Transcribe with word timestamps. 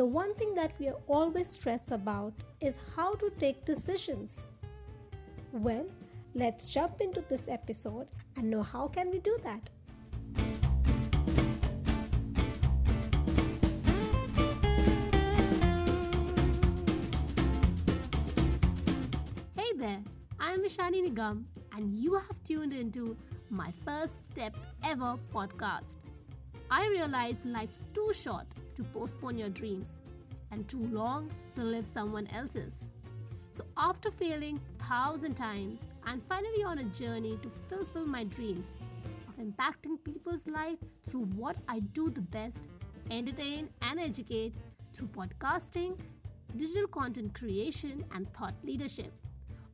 the 0.00 0.06
one 0.06 0.34
thing 0.34 0.54
that 0.54 0.72
we 0.78 0.88
are 0.88 0.96
always 1.08 1.46
stressed 1.46 1.90
about 1.92 2.32
is 2.62 2.82
how 2.96 3.14
to 3.16 3.28
take 3.38 3.66
decisions. 3.66 4.46
Well, 5.52 5.84
let's 6.34 6.72
jump 6.72 7.02
into 7.02 7.20
this 7.28 7.48
episode 7.48 8.06
and 8.34 8.48
know 8.48 8.62
how 8.62 8.88
can 8.88 9.10
we 9.10 9.18
do 9.18 9.36
that. 9.44 9.68
Hey 19.54 19.70
there, 19.76 20.02
I 20.40 20.52
am 20.52 20.64
Ishani 20.64 21.10
Nigam 21.10 21.44
and 21.76 21.92
you 21.92 22.14
have 22.14 22.42
tuned 22.42 22.72
into 22.72 23.18
my 23.50 23.70
first 23.84 24.30
step 24.30 24.56
ever 24.82 25.18
podcast. 25.30 25.98
I 26.70 26.86
realized 26.86 27.46
life's 27.46 27.82
too 27.92 28.12
short 28.12 28.46
to 28.76 28.84
postpone 28.84 29.36
your 29.36 29.48
dreams 29.48 30.00
and 30.52 30.68
too 30.68 30.86
long 30.86 31.30
to 31.56 31.62
live 31.62 31.88
someone 31.88 32.28
else's. 32.28 32.92
So, 33.50 33.64
after 33.76 34.10
failing 34.10 34.60
thousand 34.78 35.34
times, 35.34 35.88
I'm 36.04 36.20
finally 36.20 36.62
on 36.64 36.78
a 36.78 36.84
journey 36.84 37.36
to 37.42 37.48
fulfill 37.48 38.06
my 38.06 38.22
dreams 38.22 38.76
of 39.28 39.38
impacting 39.38 40.02
people's 40.04 40.46
life 40.46 40.78
through 41.02 41.24
what 41.34 41.56
I 41.68 41.80
do 41.80 42.08
the 42.08 42.20
best 42.20 42.68
entertain 43.10 43.68
and 43.82 43.98
educate 43.98 44.54
through 44.94 45.08
podcasting, 45.08 45.98
digital 46.56 46.86
content 46.86 47.34
creation, 47.34 48.04
and 48.14 48.32
thought 48.32 48.54
leadership. 48.62 49.12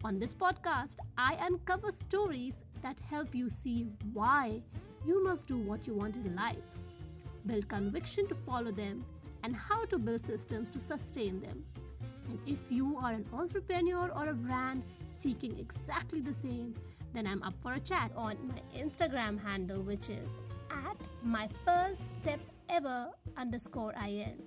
On 0.02 0.18
this 0.18 0.34
podcast, 0.34 0.96
I 1.18 1.36
uncover 1.42 1.90
stories 1.90 2.64
that 2.80 2.98
help 3.10 3.34
you 3.34 3.50
see 3.50 3.86
why 4.14 4.62
you 5.04 5.22
must 5.22 5.46
do 5.46 5.58
what 5.58 5.86
you 5.86 5.94
want 5.94 6.16
in 6.16 6.34
life, 6.34 6.85
build 7.46 7.68
conviction 7.68 8.26
to 8.28 8.34
follow 8.34 8.70
them, 8.70 9.04
and 9.42 9.54
how 9.54 9.84
to 9.86 9.98
build 9.98 10.20
systems 10.20 10.70
to 10.70 10.80
sustain 10.80 11.40
them. 11.40 11.64
And 12.28 12.38
if 12.46 12.72
you 12.72 12.98
are 12.98 13.12
an 13.12 13.24
entrepreneur 13.32 14.10
or 14.10 14.28
a 14.28 14.34
brand 14.34 14.82
seeking 15.04 15.58
exactly 15.58 16.20
the 16.20 16.32
same, 16.32 16.74
then 17.12 17.26
I'm 17.26 17.42
up 17.42 17.54
for 17.62 17.74
a 17.74 17.80
chat 17.80 18.10
on 18.16 18.36
my 18.48 18.60
Instagram 18.78 19.42
handle, 19.42 19.80
which 19.80 20.10
is 20.10 20.40
at 20.70 21.08
my 21.22 21.48
first 21.64 22.10
step 22.10 22.40
ever 22.68 23.10
underscore 23.36 23.94
in. 24.06 24.42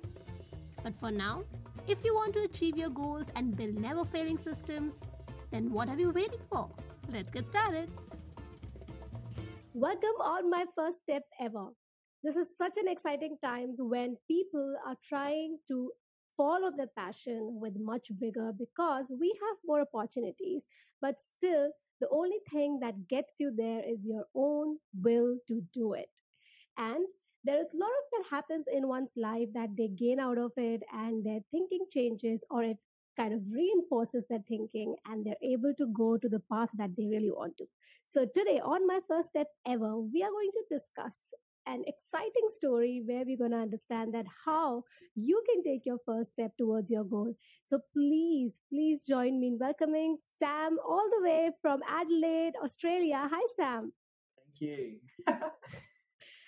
But 0.84 0.96
for 0.96 1.12
now, 1.12 1.44
if 1.88 2.04
you 2.04 2.14
want 2.14 2.34
to 2.34 2.42
achieve 2.42 2.78
your 2.78 2.90
goals 2.90 3.32
and 3.36 3.56
build 3.56 3.80
never 3.80 4.06
failing 4.06 4.38
systems, 4.38 5.06
then 5.52 5.72
what 5.72 5.90
are 5.90 5.98
you 5.98 6.12
waiting 6.12 6.42
for? 6.50 6.70
Let's 7.12 7.32
get 7.32 7.48
started. 7.48 7.90
Welcome 9.74 10.20
on 10.22 10.50
my 10.50 10.66
first 10.76 11.00
step 11.02 11.24
ever. 11.40 11.70
This 12.22 12.36
is 12.36 12.48
such 12.58 12.76
an 12.76 12.90
exciting 12.90 13.38
times 13.42 13.78
when 13.80 14.18
people 14.28 14.76
are 14.86 14.98
trying 15.02 15.58
to 15.70 15.92
follow 16.36 16.70
their 16.76 16.92
passion 16.98 17.60
with 17.62 17.80
much 17.80 18.10
vigor 18.20 18.52
because 18.58 19.06
we 19.10 19.34
have 19.42 19.58
more 19.66 19.82
opportunities, 19.82 20.64
but 21.02 21.16
still 21.38 21.72
the 22.02 22.10
only 22.12 22.40
thing 22.52 22.80
that 22.82 23.08
gets 23.08 23.40
you 23.40 23.54
there 23.56 23.82
is 23.88 24.04
your 24.04 24.26
own 24.36 24.78
will 25.02 25.38
to 25.48 25.62
do 25.74 25.94
it. 25.94 26.10
And 26.78 27.06
there 27.46 27.62
is 27.62 27.68
a 27.74 27.78
lot 27.78 27.88
of 27.88 28.06
that 28.12 28.30
happens 28.30 28.66
in 28.72 28.90
one's 28.90 29.14
life 29.16 29.48
that 29.54 29.70
they 29.78 29.88
gain 29.88 30.20
out 30.20 30.38
of 30.38 30.52
it 30.58 30.82
and 30.92 31.26
their 31.26 31.40
thinking 31.52 31.86
changes 31.90 32.44
or 32.50 32.64
it 32.64 32.78
kind 33.18 33.34
of 33.34 33.42
reinforces 33.50 34.26
their 34.30 34.44
thinking 34.48 34.96
and 35.06 35.26
they're 35.26 35.50
able 35.54 35.74
to 35.78 35.88
go 35.98 36.18
to 36.18 36.28
the 36.28 36.42
path 36.52 36.70
that 36.74 36.92
they 36.98 37.06
really 37.06 37.32
want 37.32 37.58
to. 37.58 37.66
So 38.08 38.26
today 38.26 38.60
on 38.60 38.86
my 38.88 39.00
first 39.08 39.30
step 39.30 39.48
ever, 39.66 39.98
we 39.98 40.22
are 40.22 40.32
going 40.32 40.52
to 40.52 40.78
discuss 40.78 41.34
an 41.66 41.84
exciting 41.88 42.50
story 42.52 43.02
where 43.06 43.24
we're 43.26 43.38
going 43.38 43.52
to 43.52 43.58
understand 43.58 44.14
that 44.14 44.26
how 44.46 44.84
you 45.16 45.42
can 45.50 45.64
take 45.64 45.86
your 45.86 45.98
first 46.06 46.32
step 46.32 46.52
towards 46.58 46.90
your 46.90 47.04
goal. 47.04 47.36
So 47.68 47.80
please, 47.94 48.54
please 48.70 49.04
join 49.04 49.40
me 49.40 49.48
in 49.48 49.58
welcoming 49.60 50.18
Sam 50.40 50.78
all 50.88 51.08
the 51.18 51.24
way 51.24 51.52
from 51.62 51.82
Adelaide, 51.88 52.54
Australia. 52.64 53.28
Hi, 53.32 53.48
Sam. 53.56 53.94
Thank 54.38 54.62
you. 54.62 54.98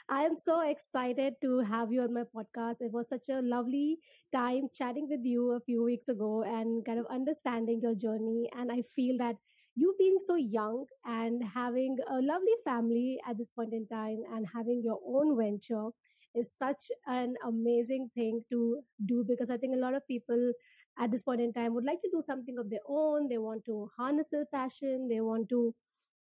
I 0.10 0.24
am 0.24 0.36
so 0.36 0.60
excited 0.70 1.36
to 1.42 1.60
have 1.60 1.92
you 1.94 2.02
on 2.02 2.14
my 2.14 2.24
podcast. 2.36 2.82
It 2.82 2.92
was 2.92 3.08
such 3.08 3.30
a 3.30 3.42
lovely 3.42 4.00
time 4.34 4.68
chatting 4.74 5.08
with 5.10 5.22
you 5.24 5.52
a 5.52 5.62
few 5.62 5.84
weeks 5.84 6.10
ago 6.10 6.44
and 6.44 6.86
kind 6.86 7.00
of 7.00 7.06
understanding 7.10 7.80
your 7.82 7.96
journey. 7.96 8.50
And 8.58 8.72
I 8.72 8.84
feel 8.94 9.18
that 9.20 9.38
you 9.76 9.96
being 9.98 10.18
so 10.26 10.36
young 10.36 10.86
and 11.06 11.42
having 11.54 11.98
a 12.10 12.16
lovely 12.22 12.56
family 12.66 13.20
at 13.28 13.38
this 13.38 13.50
point 13.52 13.74
in 13.74 13.88
time 13.88 14.20
and 14.34 14.46
having 14.54 14.82
your 14.84 15.00
own 15.06 15.38
venture 15.38 15.90
is 16.36 16.54
such 16.56 16.92
an 17.08 17.34
amazing 17.48 18.10
thing 18.16 18.42
to 18.50 18.80
do 19.06 19.24
because 19.28 19.50
I 19.50 19.58
think 19.58 19.76
a 19.76 19.80
lot 19.80 19.96
of 19.96 20.08
people 20.08 20.54
at 21.00 21.12
this 21.12 21.22
point 21.24 21.42
in 21.42 21.54
time 21.54 21.74
would 21.74 21.86
like 21.86 22.02
to 22.02 22.10
do 22.12 22.22
something 22.26 22.58
of 22.58 22.70
their 22.70 22.86
own. 22.88 23.28
They 23.30 23.38
want 23.38 23.66
to 23.66 23.90
harness 23.98 24.28
their 24.32 24.46
passion. 24.54 25.08
They 25.10 25.22
want 25.22 25.50
to 25.50 25.74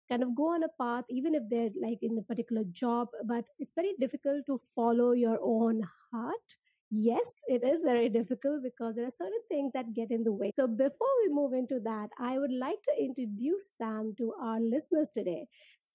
kind 0.08 0.22
of 0.22 0.34
go 0.34 0.54
on 0.54 0.62
a 0.64 0.68
path, 0.80 1.04
even 1.10 1.34
if 1.34 1.42
they're 1.50 1.70
like 1.82 1.98
in 2.02 2.18
a 2.18 2.22
particular 2.22 2.64
job, 2.72 3.08
but 3.26 3.44
it's 3.58 3.74
very 3.74 3.94
difficult 4.00 4.46
to 4.46 4.60
follow 4.74 5.12
your 5.12 5.38
own 5.42 5.82
heart 6.12 6.48
yes, 6.90 7.40
it 7.46 7.62
is 7.64 7.80
very 7.82 8.08
difficult 8.08 8.62
because 8.62 8.94
there 8.96 9.06
are 9.06 9.10
certain 9.10 9.42
things 9.48 9.72
that 9.74 9.94
get 9.94 10.10
in 10.10 10.24
the 10.24 10.32
way. 10.32 10.52
So 10.54 10.66
before 10.66 11.14
we 11.22 11.34
move 11.34 11.52
into 11.52 11.80
that, 11.84 12.08
I 12.18 12.38
would 12.38 12.52
like 12.52 12.82
to 12.88 13.02
introduce 13.04 13.64
Sam 13.76 14.14
to 14.18 14.32
our 14.40 14.60
listeners 14.60 15.08
today. 15.16 15.46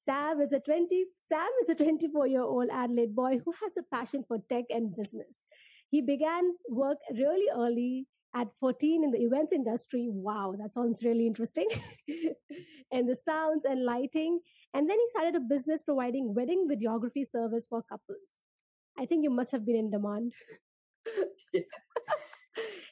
Sam 0.06 0.42
is 0.42 0.52
a 0.52 0.60
20 0.60 1.06
Sam 1.28 1.50
is 1.62 1.70
a 1.70 1.76
24 1.76 2.28
year 2.28 2.42
old 2.42 2.70
Adelaide 2.72 3.16
boy 3.16 3.40
who 3.44 3.54
has 3.64 3.72
a 3.78 3.96
passion 3.96 4.24
for 4.28 4.38
tech 4.50 4.66
and 4.70 4.96
business. 4.96 5.46
He 5.90 6.02
began 6.02 6.44
work 6.70 6.98
really 7.16 7.48
early 7.56 8.08
at 8.36 8.48
14 8.60 9.04
in 9.04 9.12
the 9.12 9.22
events 9.22 9.54
industry. 9.54 10.08
Wow, 10.10 10.56
that 10.60 10.74
sounds 10.74 11.04
really 11.04 11.28
interesting. 11.28 11.68
and 12.92 13.08
the 13.08 13.16
sounds 13.24 13.64
and 13.66 13.86
lighting. 13.86 14.40
And 14.74 14.90
then 14.90 14.98
he 15.00 15.08
started 15.10 15.36
a 15.36 15.40
business 15.40 15.82
providing 15.84 16.34
wedding 16.34 16.68
videography 16.70 17.28
service 17.28 17.68
for 17.70 17.84
couples. 17.84 18.40
I 18.98 19.06
think 19.06 19.24
you 19.24 19.30
must 19.30 19.52
have 19.52 19.66
been 19.66 19.76
in 19.76 19.92
demand. 19.92 20.34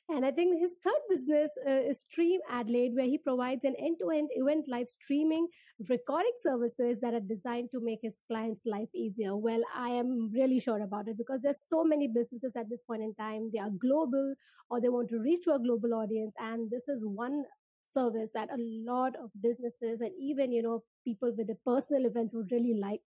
And 0.10 0.26
I 0.26 0.32
think 0.32 0.60
his 0.60 0.72
third 0.84 1.02
business 1.10 1.50
uh, 1.66 1.90
is 1.90 2.02
Stream 2.02 2.42
Adelaide, 2.50 2.94
where 2.96 3.06
he 3.06 3.18
provides 3.18 3.64
an 3.64 3.76
end 3.80 3.98
to 4.02 4.10
end 4.10 4.30
event 4.34 4.66
live 4.68 4.90
streaming 4.90 5.48
recording 5.90 6.34
services 6.42 7.00
that 7.02 7.14
are 7.14 7.22
designed 7.22 7.70
to 7.72 7.80
make 7.80 8.00
his 8.02 8.20
clients' 8.28 8.64
life 8.66 8.90
easier. 8.94 9.36
Well, 9.38 9.62
I 9.74 9.90
am 9.90 10.30
really 10.34 10.60
sure 10.60 10.82
about 10.82 11.08
it 11.08 11.18
because 11.18 11.40
there's 11.42 11.62
so 11.66 11.84
many 11.86 12.08
businesses 12.10 12.52
at 12.58 12.70
this 12.70 12.82
point 12.82 13.04
in 13.04 13.16
time. 13.16 13.52
They 13.54 13.60
are 13.60 13.70
global 13.70 14.34
or 14.70 14.82
they 14.82 14.90
want 14.90 15.10
to 15.10 15.20
reach 15.20 15.44
to 15.46 15.56
a 15.56 15.60
global 15.60 15.94
audience. 15.94 16.34
And 16.40 16.70
this 16.70 16.90
is 16.90 17.00
one 17.04 17.44
service 17.82 18.30
that 18.34 18.50
a 18.52 18.58
lot 18.60 19.16
of 19.16 19.32
businesses 19.42 20.02
and 20.02 20.12
even, 20.20 20.52
you 20.52 20.62
know, 20.62 20.84
people 21.06 21.34
with 21.38 21.48
the 21.48 21.58
personal 21.66 22.06
events 22.06 22.34
would 22.34 22.52
really 22.52 22.76
like 22.78 23.02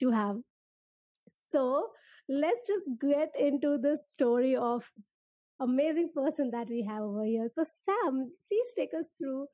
to 0.00 0.10
have. 0.10 0.36
So 1.50 1.90
let's 2.30 2.66
just 2.66 2.86
get 3.00 3.32
into 3.38 3.76
the 3.76 3.98
story 4.00 4.54
of 4.54 4.84
amazing 5.60 6.10
person 6.14 6.50
that 6.52 6.68
we 6.68 6.82
have 6.88 7.02
over 7.02 7.24
here. 7.24 7.48
So 7.54 7.64
Sam, 7.84 8.30
please 8.48 8.68
take 8.76 8.94
us 8.98 9.06
through 9.18 9.46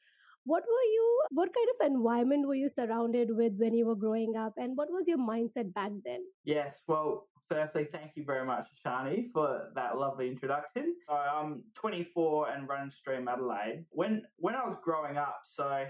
what 0.44 0.62
were 0.62 0.88
you 0.92 1.22
what 1.30 1.48
kind 1.52 1.68
of 1.74 1.92
environment 1.92 2.46
were 2.46 2.54
you 2.54 2.68
surrounded 2.68 3.30
with 3.30 3.54
when 3.56 3.74
you 3.74 3.86
were 3.86 3.96
growing 3.96 4.36
up 4.36 4.52
and 4.56 4.76
what 4.76 4.88
was 4.90 5.08
your 5.08 5.18
mindset 5.18 5.72
back 5.74 5.90
then? 6.04 6.20
Yes, 6.44 6.82
well, 6.86 7.28
firstly, 7.50 7.88
thank 7.90 8.12
you 8.14 8.24
very 8.24 8.46
much, 8.46 8.68
Shani, 8.84 9.32
for 9.32 9.70
that 9.74 9.98
lovely 9.98 10.28
introduction. 10.28 10.94
So 11.08 11.14
I'm 11.14 11.64
24 11.74 12.50
and 12.50 12.68
run 12.68 12.90
Stream 12.90 13.26
Adelaide. 13.26 13.86
When 13.90 14.22
when 14.36 14.54
I 14.54 14.64
was 14.64 14.76
growing 14.84 15.16
up, 15.16 15.40
so 15.44 15.86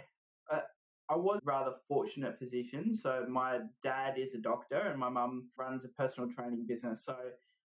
uh, 0.52 0.60
I 1.08 1.16
was 1.16 1.40
rather 1.44 1.72
fortunate 1.88 2.38
position. 2.38 2.96
So 2.96 3.24
my 3.28 3.60
dad 3.82 4.18
is 4.18 4.34
a 4.34 4.38
doctor 4.38 4.78
and 4.78 4.98
my 4.98 5.08
mum 5.08 5.48
runs 5.56 5.84
a 5.84 5.88
personal 5.88 6.28
training 6.30 6.66
business. 6.66 7.04
So 7.04 7.16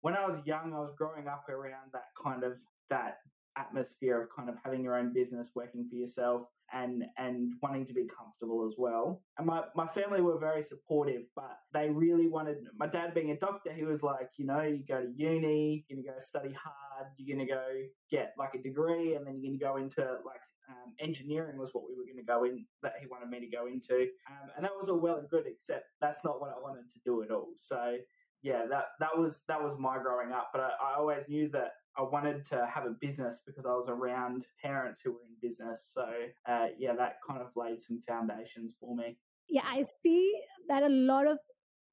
when 0.01 0.16
I 0.16 0.25
was 0.28 0.42
young, 0.45 0.74
I 0.74 0.80
was 0.80 0.94
growing 0.98 1.28
up 1.28 1.48
around 1.50 1.92
that 1.94 2.10
kind 2.22 2.44
of 2.44 2.54
that 2.89 3.19
atmosphere 3.57 4.22
of 4.22 4.30
kind 4.36 4.50
of 4.50 4.56
having 4.63 4.83
your 4.83 4.98
own 4.98 5.13
business, 5.13 5.50
working 5.56 5.88
for 5.89 5.95
yourself 5.95 6.48
and 6.74 7.04
and 7.18 7.54
wanting 7.62 7.86
to 7.86 7.94
be 7.94 8.07
comfortable 8.07 8.68
as 8.68 8.75
well. 8.78 9.22
And 9.38 9.48
my, 9.48 9.63
my 9.75 9.88
family 9.88 10.22
were 10.22 10.39
very 10.39 10.63
supportive, 10.63 11.24
but 11.36 11.60
they 11.74 11.89
really 11.89 12.27
wanted 12.27 12.57
my 12.77 12.88
dad 12.88 13.13
being 13.13 13.31
a 13.31 13.38
doctor, 13.38 13.74
he 13.74 13.84
was 13.84 14.01
like, 14.01 14.30
you 14.38 14.45
know, 14.45 14.62
you 14.62 14.84
go 14.88 15.01
to 15.01 15.12
uni, 15.16 15.86
you're 15.89 16.01
gonna 16.01 16.18
go 16.18 16.22
study 16.24 16.54
hard, 16.54 17.12
you're 17.18 17.36
gonna 17.36 17.48
go 17.48 17.63
get 18.10 18.34
like 18.38 18.56
a 18.56 18.62
degree 18.62 19.16
and 19.16 19.25
then 19.25 19.42
you're 19.42 19.57
gonna 19.57 19.74
go 19.74 19.84
into 19.84 20.01
like 20.25 20.42
um, 20.72 20.94
engineering 21.00 21.58
was 21.58 21.74
what 21.74 21.84
we 21.88 21.96
were 21.96 22.06
going 22.06 22.18
to 22.18 22.24
go 22.24 22.44
in 22.46 22.66
that 22.82 22.94
he 23.00 23.08
wanted 23.08 23.30
me 23.30 23.40
to 23.40 23.48
go 23.48 23.68
into, 23.68 24.08
um, 24.30 24.50
and 24.56 24.66
that 24.66 24.72
was 24.80 24.90
all 24.90 25.00
well 25.00 25.18
and 25.18 25.30
good. 25.30 25.46
Except 25.46 25.86
that's 26.00 26.24
not 26.24 26.40
what 26.40 26.50
I 26.50 26.60
wanted 26.62 26.90
to 26.92 27.00
do 27.06 27.24
at 27.24 27.32
all. 27.32 27.50
So 27.58 27.98
yeah, 28.42 28.66
that 28.70 28.86
that 29.00 29.18
was 29.18 29.42
that 29.48 29.62
was 29.62 29.78
my 29.78 29.98
growing 30.02 30.32
up. 30.32 30.50
But 30.54 30.62
I, 30.62 30.94
I 30.94 30.98
always 30.98 31.24
knew 31.28 31.50
that 31.50 31.74
I 31.98 32.04
wanted 32.04 32.46
to 32.48 32.68
have 32.74 32.86
a 32.86 32.92
business 32.92 33.40
because 33.46 33.66
I 33.66 33.70
was 33.70 33.88
around 33.90 34.46
parents 34.62 35.02
who 35.04 35.12
were 35.12 35.26
in 35.28 35.50
business. 35.50 35.90
So 35.94 36.06
uh, 36.48 36.68
yeah, 36.78 36.94
that 36.96 37.18
kind 37.28 37.42
of 37.42 37.48
laid 37.56 37.82
some 37.82 38.02
foundations 38.08 38.76
for 38.80 38.96
me. 38.96 39.18
Yeah, 39.50 39.64
I 39.66 39.84
see 40.02 40.34
that 40.70 40.84
a 40.84 40.90
lot 40.90 41.28
of 41.28 41.38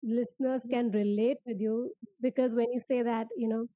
listeners 0.03 0.63
can 0.71 0.91
relate 0.93 1.39
with 1.45 1.61
you 1.61 1.91
because 2.21 2.55
when 2.55 2.73
you 2.73 2.81
say 2.81 3.03
that, 3.03 3.27
you 3.37 3.49
know, 3.49 3.67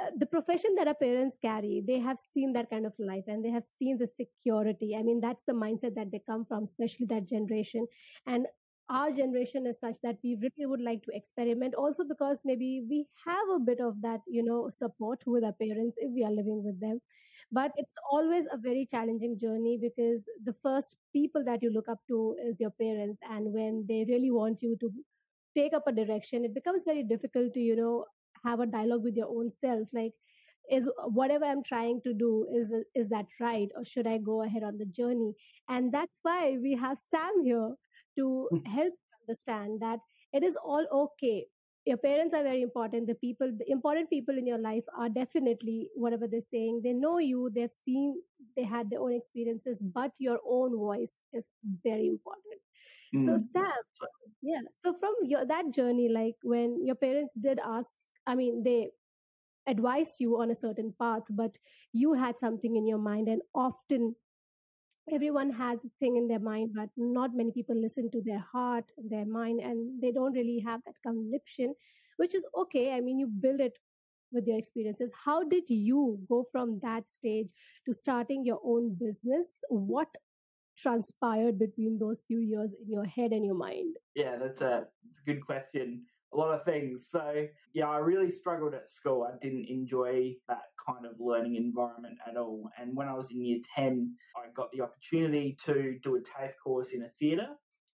uh, 0.00 0.10
the 0.16 0.26
profession 0.26 0.74
that 0.76 0.88
our 0.88 0.94
parents 0.94 1.38
carry, 1.40 1.82
they 1.86 1.98
have 1.98 2.18
seen 2.18 2.52
that 2.54 2.70
kind 2.70 2.86
of 2.86 2.92
life 2.98 3.24
and 3.26 3.44
they 3.44 3.50
have 3.50 3.64
seen 3.78 3.98
the 3.98 4.08
security. 4.16 4.94
I 4.96 5.02
mean, 5.02 5.20
that's 5.20 5.42
the 5.46 5.52
mindset 5.52 5.94
that 5.96 6.10
they 6.10 6.22
come 6.28 6.44
from, 6.44 6.64
especially 6.64 7.06
that 7.06 7.28
generation. 7.28 7.86
And 8.26 8.46
our 8.90 9.10
generation 9.12 9.66
is 9.66 9.78
such 9.80 9.96
that 10.02 10.16
we 10.24 10.36
really 10.40 10.66
would 10.66 10.80
like 10.80 11.02
to 11.04 11.14
experiment 11.14 11.74
also 11.74 12.04
because 12.04 12.38
maybe 12.44 12.84
we 12.88 13.06
have 13.26 13.48
a 13.54 13.60
bit 13.60 13.80
of 13.80 14.00
that 14.02 14.20
you 14.26 14.42
know 14.42 14.68
support 14.74 15.20
with 15.24 15.44
our 15.44 15.52
parents 15.52 15.96
if 15.98 16.10
we 16.12 16.24
are 16.24 16.32
living 16.32 16.62
with 16.64 16.78
them 16.80 17.00
but 17.52 17.70
it's 17.76 17.94
always 18.10 18.44
a 18.52 18.56
very 18.56 18.84
challenging 18.90 19.38
journey 19.38 19.78
because 19.80 20.24
the 20.44 20.54
first 20.62 20.96
people 21.12 21.44
that 21.44 21.62
you 21.62 21.70
look 21.72 21.88
up 21.88 22.00
to 22.08 22.36
is 22.44 22.58
your 22.60 22.70
parents 22.70 23.20
and 23.30 23.52
when 23.52 23.84
they 23.88 24.04
really 24.08 24.30
want 24.30 24.60
you 24.62 24.76
to 24.80 24.90
take 25.56 25.72
up 25.74 25.86
a 25.86 25.92
direction 25.92 26.44
it 26.44 26.54
becomes 26.54 26.82
very 26.84 27.02
difficult 27.02 27.52
to 27.54 27.60
you 27.60 27.76
know 27.76 28.04
have 28.44 28.60
a 28.60 28.66
dialogue 28.66 29.02
with 29.04 29.16
your 29.16 29.28
own 29.28 29.50
self 29.50 29.88
like 29.92 30.12
is 30.70 30.88
whatever 31.20 31.44
i'm 31.44 31.62
trying 31.62 32.00
to 32.02 32.12
do 32.14 32.46
is 32.54 32.70
is 32.94 33.08
that 33.08 33.26
right 33.40 33.68
or 33.76 33.84
should 33.84 34.06
i 34.06 34.16
go 34.18 34.42
ahead 34.42 34.62
on 34.62 34.78
the 34.78 34.86
journey? 34.86 35.34
And 35.68 35.92
that's 35.92 36.18
why 36.22 36.56
we 36.62 36.74
have 36.76 36.98
sam 36.98 37.42
here 37.42 37.74
to 38.18 38.50
Mm. 38.52 38.66
help 38.66 38.94
understand 39.22 39.80
that 39.80 39.98
it 40.32 40.42
is 40.42 40.56
all 40.56 40.86
okay. 40.92 41.46
Your 41.84 41.96
parents 41.96 42.32
are 42.34 42.42
very 42.44 42.62
important. 42.62 43.06
The 43.08 43.14
people 43.16 43.52
the 43.58 43.70
important 43.70 44.08
people 44.10 44.38
in 44.38 44.46
your 44.46 44.58
life 44.58 44.84
are 44.96 45.08
definitely 45.08 45.88
whatever 45.94 46.26
they're 46.28 46.48
saying. 46.50 46.80
They 46.84 46.92
know 46.92 47.18
you 47.18 47.50
they've 47.54 47.72
seen 47.72 48.14
they 48.56 48.64
had 48.64 48.90
their 48.90 49.00
own 49.00 49.12
experiences 49.12 49.82
but 49.94 50.12
your 50.18 50.38
own 50.48 50.76
voice 50.76 51.18
is 51.32 51.44
very 51.84 52.06
important. 52.08 52.60
So 53.18 53.36
Mm. 53.36 53.46
sam 53.52 53.82
yeah 54.42 54.62
so 54.78 54.94
from 55.00 55.14
your 55.22 55.44
that 55.46 55.72
journey 55.74 56.08
like 56.08 56.36
when 56.42 56.84
your 56.84 56.96
parents 56.96 57.34
did 57.34 57.60
ask 57.64 58.06
i 58.26 58.34
mean 58.34 58.62
they 58.62 58.88
advised 59.68 60.16
you 60.18 60.40
on 60.40 60.50
a 60.50 60.56
certain 60.56 60.92
path 60.98 61.22
but 61.30 61.56
you 61.92 62.14
had 62.14 62.38
something 62.38 62.76
in 62.76 62.86
your 62.86 62.98
mind 62.98 63.28
and 63.28 63.42
often 63.54 64.14
everyone 65.12 65.50
has 65.50 65.78
a 65.84 65.90
thing 66.00 66.16
in 66.16 66.26
their 66.28 66.40
mind 66.40 66.70
but 66.74 66.88
not 66.96 67.34
many 67.34 67.52
people 67.52 67.80
listen 67.80 68.10
to 68.10 68.22
their 68.24 68.44
heart 68.52 68.84
their 69.10 69.24
mind 69.24 69.60
and 69.60 70.00
they 70.02 70.10
don't 70.10 70.32
really 70.32 70.60
have 70.64 70.80
that 70.84 70.94
conviction 71.04 71.74
which 72.16 72.34
is 72.34 72.44
okay. 72.56 72.92
I 72.92 73.00
mean 73.00 73.18
you 73.18 73.26
build 73.26 73.60
it 73.60 73.78
with 74.32 74.46
your 74.46 74.58
experiences. 74.58 75.10
How 75.24 75.42
did 75.42 75.64
you 75.68 76.18
go 76.28 76.46
from 76.50 76.78
that 76.82 77.04
stage 77.10 77.48
to 77.86 77.92
starting 77.92 78.44
your 78.44 78.60
own 78.64 78.94
business? 78.94 79.62
What 79.68 80.08
transpired 80.78 81.58
between 81.58 81.98
those 81.98 82.22
few 82.26 82.38
years 82.38 82.70
in 82.82 82.90
your 82.90 83.04
head 83.04 83.32
and 83.32 83.44
your 83.44 83.54
mind? 83.54 83.96
Yeah, 84.14 84.36
that's 84.38 84.60
a 84.60 84.86
that's 85.04 85.18
a 85.18 85.30
good 85.30 85.44
question. 85.44 86.04
A 86.32 86.36
lot 86.36 86.54
of 86.54 86.64
things. 86.64 87.06
So 87.10 87.46
yeah, 87.74 87.88
I 87.88 87.98
really 87.98 88.30
struggled 88.30 88.74
at 88.74 88.88
school. 88.88 89.28
I 89.30 89.36
didn't 89.40 89.66
enjoy 89.68 90.34
that 90.48 90.62
kind 90.86 91.04
of 91.04 91.12
learning 91.20 91.56
environment 91.56 92.18
at 92.26 92.36
all. 92.36 92.70
And 92.78 92.96
when 92.96 93.08
I 93.08 93.14
was 93.14 93.28
in 93.30 93.44
year 93.44 93.60
ten, 93.76 94.14
I 94.36 94.48
got 94.54 94.70
the 94.72 94.80
opportunity 94.80 95.56
to 95.66 95.98
do 96.02 96.16
a 96.16 96.20
TAFE 96.20 96.54
course 96.64 96.88
in 96.92 97.02
a 97.02 97.10
theatre, 97.18 97.48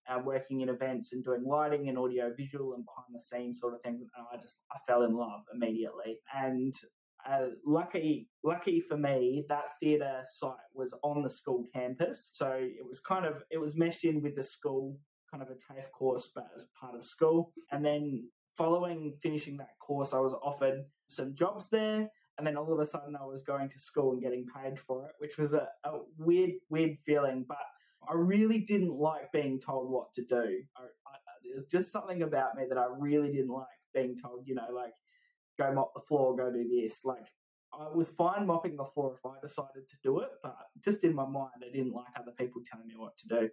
uh, 0.09 0.21
working 0.25 0.61
in 0.61 0.69
events 0.69 1.13
and 1.13 1.25
doing 1.25 1.45
lighting 1.45 1.89
and 1.89 1.99
audio 1.99 2.33
visual 2.37 2.75
and 2.75 2.85
behind 2.85 3.13
the 3.13 3.21
scenes 3.21 3.59
sort 3.61 3.75
of 3.75 3.83
things. 3.83 4.09
And 4.17 4.27
I 4.33 4.41
just 4.41 4.57
I 4.71 4.79
fell 4.87 5.03
in 5.03 5.17
love 5.17 5.43
immediately. 5.53 6.19
And 6.33 6.75
uh, 7.29 7.49
lucky, 7.67 8.29
lucky 8.45 8.81
for 8.81 8.97
me, 8.97 9.45
that 9.49 9.65
theatre 9.81 10.23
site 10.33 10.53
was 10.73 10.95
on 11.03 11.23
the 11.23 11.31
school 11.31 11.65
campus, 11.75 12.31
so 12.33 12.47
it 12.53 12.87
was 12.89 13.01
kind 13.01 13.27
of 13.27 13.43
it 13.51 13.59
was 13.59 13.77
meshed 13.77 14.05
in 14.05 14.23
with 14.23 14.37
the 14.37 14.45
school 14.45 14.97
kind 15.31 15.43
of 15.43 15.49
a 15.51 15.55
TAFE 15.55 15.91
course, 15.93 16.31
but 16.35 16.47
as 16.57 16.65
part 16.81 16.95
of 16.95 17.05
school. 17.05 17.53
And 17.73 17.85
then 17.85 18.29
following 18.57 19.15
finishing 19.23 19.57
that 19.59 19.79
course, 19.81 20.13
I 20.13 20.19
was 20.19 20.35
offered 20.43 20.85
some 21.09 21.35
jobs 21.35 21.69
there. 21.71 22.09
And 22.39 22.47
then 22.47 22.57
all 22.57 22.73
of 22.73 22.79
a 22.79 22.87
sudden, 22.87 23.17
I 23.17 23.25
was 23.25 23.43
going 23.43 23.69
to 23.69 23.81
school 23.81 24.13
and 24.13 24.23
getting 24.23 24.47
paid 24.55 24.79
for 24.79 25.07
it, 25.07 25.13
which 25.19 25.39
was 25.39 25.55
a, 25.55 25.67
a 25.85 25.99
weird, 26.19 26.53
weird 26.71 26.97
feeling. 27.05 27.45
But 27.49 27.59
I 28.09 28.15
really 28.15 28.61
didn't 28.61 28.95
like 28.95 29.33
being 29.33 29.61
told 29.61 29.91
what 29.91 30.15
to 30.15 30.23
do. 30.23 30.63
There's 31.53 31.67
just 31.67 31.91
something 31.91 32.23
about 32.23 32.57
me 32.57 32.65
that 32.69 32.79
I 32.79 32.87
really 32.97 33.33
didn't 33.33 33.51
like 33.51 33.67
being 33.95 34.17
told, 34.23 34.45
you 34.47 34.55
know, 34.55 34.69
like, 34.73 34.93
go 35.59 35.73
mop 35.73 35.93
the 35.95 36.01
floor, 36.07 36.37
go 36.37 36.53
do 36.53 36.69
this. 36.69 37.01
Like, 37.05 37.27
I 37.73 37.89
was 37.95 38.09
fine 38.11 38.47
mopping 38.47 38.77
the 38.77 38.85
floor 38.85 39.15
if 39.17 39.27
I 39.27 39.41
decided 39.41 39.89
to 39.91 39.97
do 40.03 40.21
it, 40.21 40.31
but 40.43 40.57
just 40.85 41.05
in 41.05 41.15
my 41.15 41.27
mind, 41.27 41.63
I 41.63 41.73
didn't 41.73 41.93
like 41.93 42.07
other 42.17 42.33
people 42.39 42.63
telling 42.71 42.87
me 42.87 42.95
what 42.97 43.17
to 43.19 43.29
do. 43.29 43.49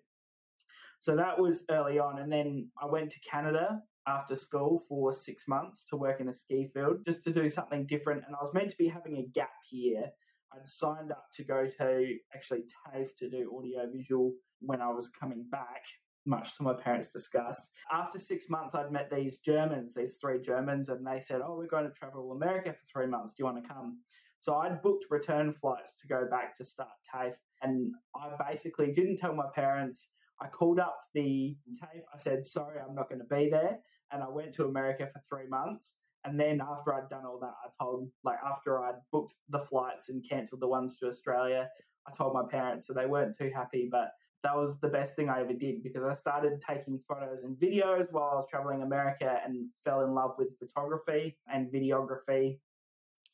So 0.99 1.15
that 1.15 1.39
was 1.39 1.63
early 1.69 1.99
on. 1.99 2.19
And 2.19 2.31
then 2.31 2.69
I 2.81 2.85
went 2.85 3.11
to 3.11 3.19
Canada 3.19 3.81
after 4.07 4.35
school 4.35 4.83
for 4.87 5.13
six 5.13 5.47
months 5.47 5.85
to 5.89 5.97
work 5.97 6.21
in 6.21 6.29
a 6.29 6.33
ski 6.33 6.69
field 6.73 6.97
just 7.05 7.23
to 7.23 7.33
do 7.33 7.49
something 7.49 7.85
different. 7.87 8.23
And 8.25 8.35
I 8.35 8.43
was 8.43 8.53
meant 8.53 8.71
to 8.71 8.77
be 8.77 8.87
having 8.87 9.17
a 9.17 9.29
gap 9.33 9.49
year. 9.71 10.05
I'd 10.53 10.67
signed 10.67 11.11
up 11.11 11.25
to 11.35 11.43
go 11.43 11.67
to 11.79 12.15
actually 12.33 12.63
TAFE 12.93 13.15
to 13.17 13.29
do 13.29 13.51
audio 13.57 13.89
visual 13.91 14.33
when 14.61 14.81
I 14.81 14.91
was 14.91 15.09
coming 15.09 15.45
back, 15.51 15.83
much 16.25 16.55
to 16.57 16.63
my 16.63 16.73
parents' 16.73 17.09
disgust. 17.09 17.61
After 17.91 18.19
six 18.19 18.45
months, 18.49 18.73
I'd 18.75 18.91
met 18.91 19.09
these 19.11 19.39
Germans, 19.39 19.93
these 19.95 20.17
three 20.21 20.39
Germans, 20.39 20.89
and 20.89 21.05
they 21.05 21.21
said, 21.21 21.41
Oh, 21.43 21.57
we're 21.57 21.67
going 21.67 21.85
to 21.85 21.91
travel 21.91 22.31
America 22.31 22.71
for 22.73 22.85
three 22.91 23.07
months. 23.07 23.33
Do 23.33 23.41
you 23.41 23.45
want 23.45 23.61
to 23.61 23.67
come? 23.67 23.99
So 24.39 24.55
I'd 24.55 24.81
booked 24.81 25.05
return 25.09 25.53
flights 25.59 25.93
to 26.01 26.07
go 26.07 26.27
back 26.29 26.57
to 26.57 26.65
start 26.65 26.89
TAFE. 27.13 27.35
And 27.63 27.93
I 28.15 28.29
basically 28.49 28.91
didn't 28.91 29.17
tell 29.17 29.33
my 29.33 29.47
parents. 29.55 30.09
I 30.41 30.47
called 30.47 30.79
up 30.79 30.97
the 31.13 31.55
TAFE. 31.79 32.03
I 32.13 32.17
said, 32.17 32.45
sorry, 32.45 32.79
I'm 32.79 32.95
not 32.95 33.09
going 33.09 33.21
to 33.21 33.35
be 33.35 33.49
there. 33.49 33.79
And 34.11 34.21
I 34.21 34.29
went 34.29 34.53
to 34.55 34.65
America 34.65 35.09
for 35.11 35.21
three 35.29 35.47
months. 35.47 35.93
And 36.25 36.39
then 36.39 36.59
after 36.61 36.93
I'd 36.93 37.09
done 37.09 37.25
all 37.25 37.39
that, 37.39 37.53
I 37.63 37.69
told, 37.83 38.09
like, 38.23 38.39
after 38.45 38.83
I'd 38.83 38.99
booked 39.11 39.35
the 39.49 39.59
flights 39.69 40.09
and 40.09 40.23
cancelled 40.27 40.61
the 40.61 40.67
ones 40.67 40.97
to 40.97 41.07
Australia, 41.07 41.69
I 42.07 42.11
told 42.11 42.33
my 42.33 42.43
parents, 42.49 42.87
so 42.87 42.93
they 42.93 43.05
weren't 43.05 43.37
too 43.37 43.51
happy. 43.53 43.87
But 43.91 44.11
that 44.43 44.55
was 44.55 44.79
the 44.79 44.87
best 44.87 45.15
thing 45.15 45.29
I 45.29 45.41
ever 45.41 45.53
did 45.53 45.83
because 45.83 46.03
I 46.03 46.13
started 46.15 46.61
taking 46.67 46.99
photos 47.07 47.43
and 47.43 47.57
videos 47.57 48.11
while 48.11 48.29
I 48.31 48.35
was 48.35 48.47
traveling 48.49 48.81
America 48.81 49.39
and 49.45 49.67
fell 49.83 50.03
in 50.03 50.13
love 50.13 50.31
with 50.37 50.57
photography 50.59 51.37
and 51.51 51.71
videography. 51.71 52.59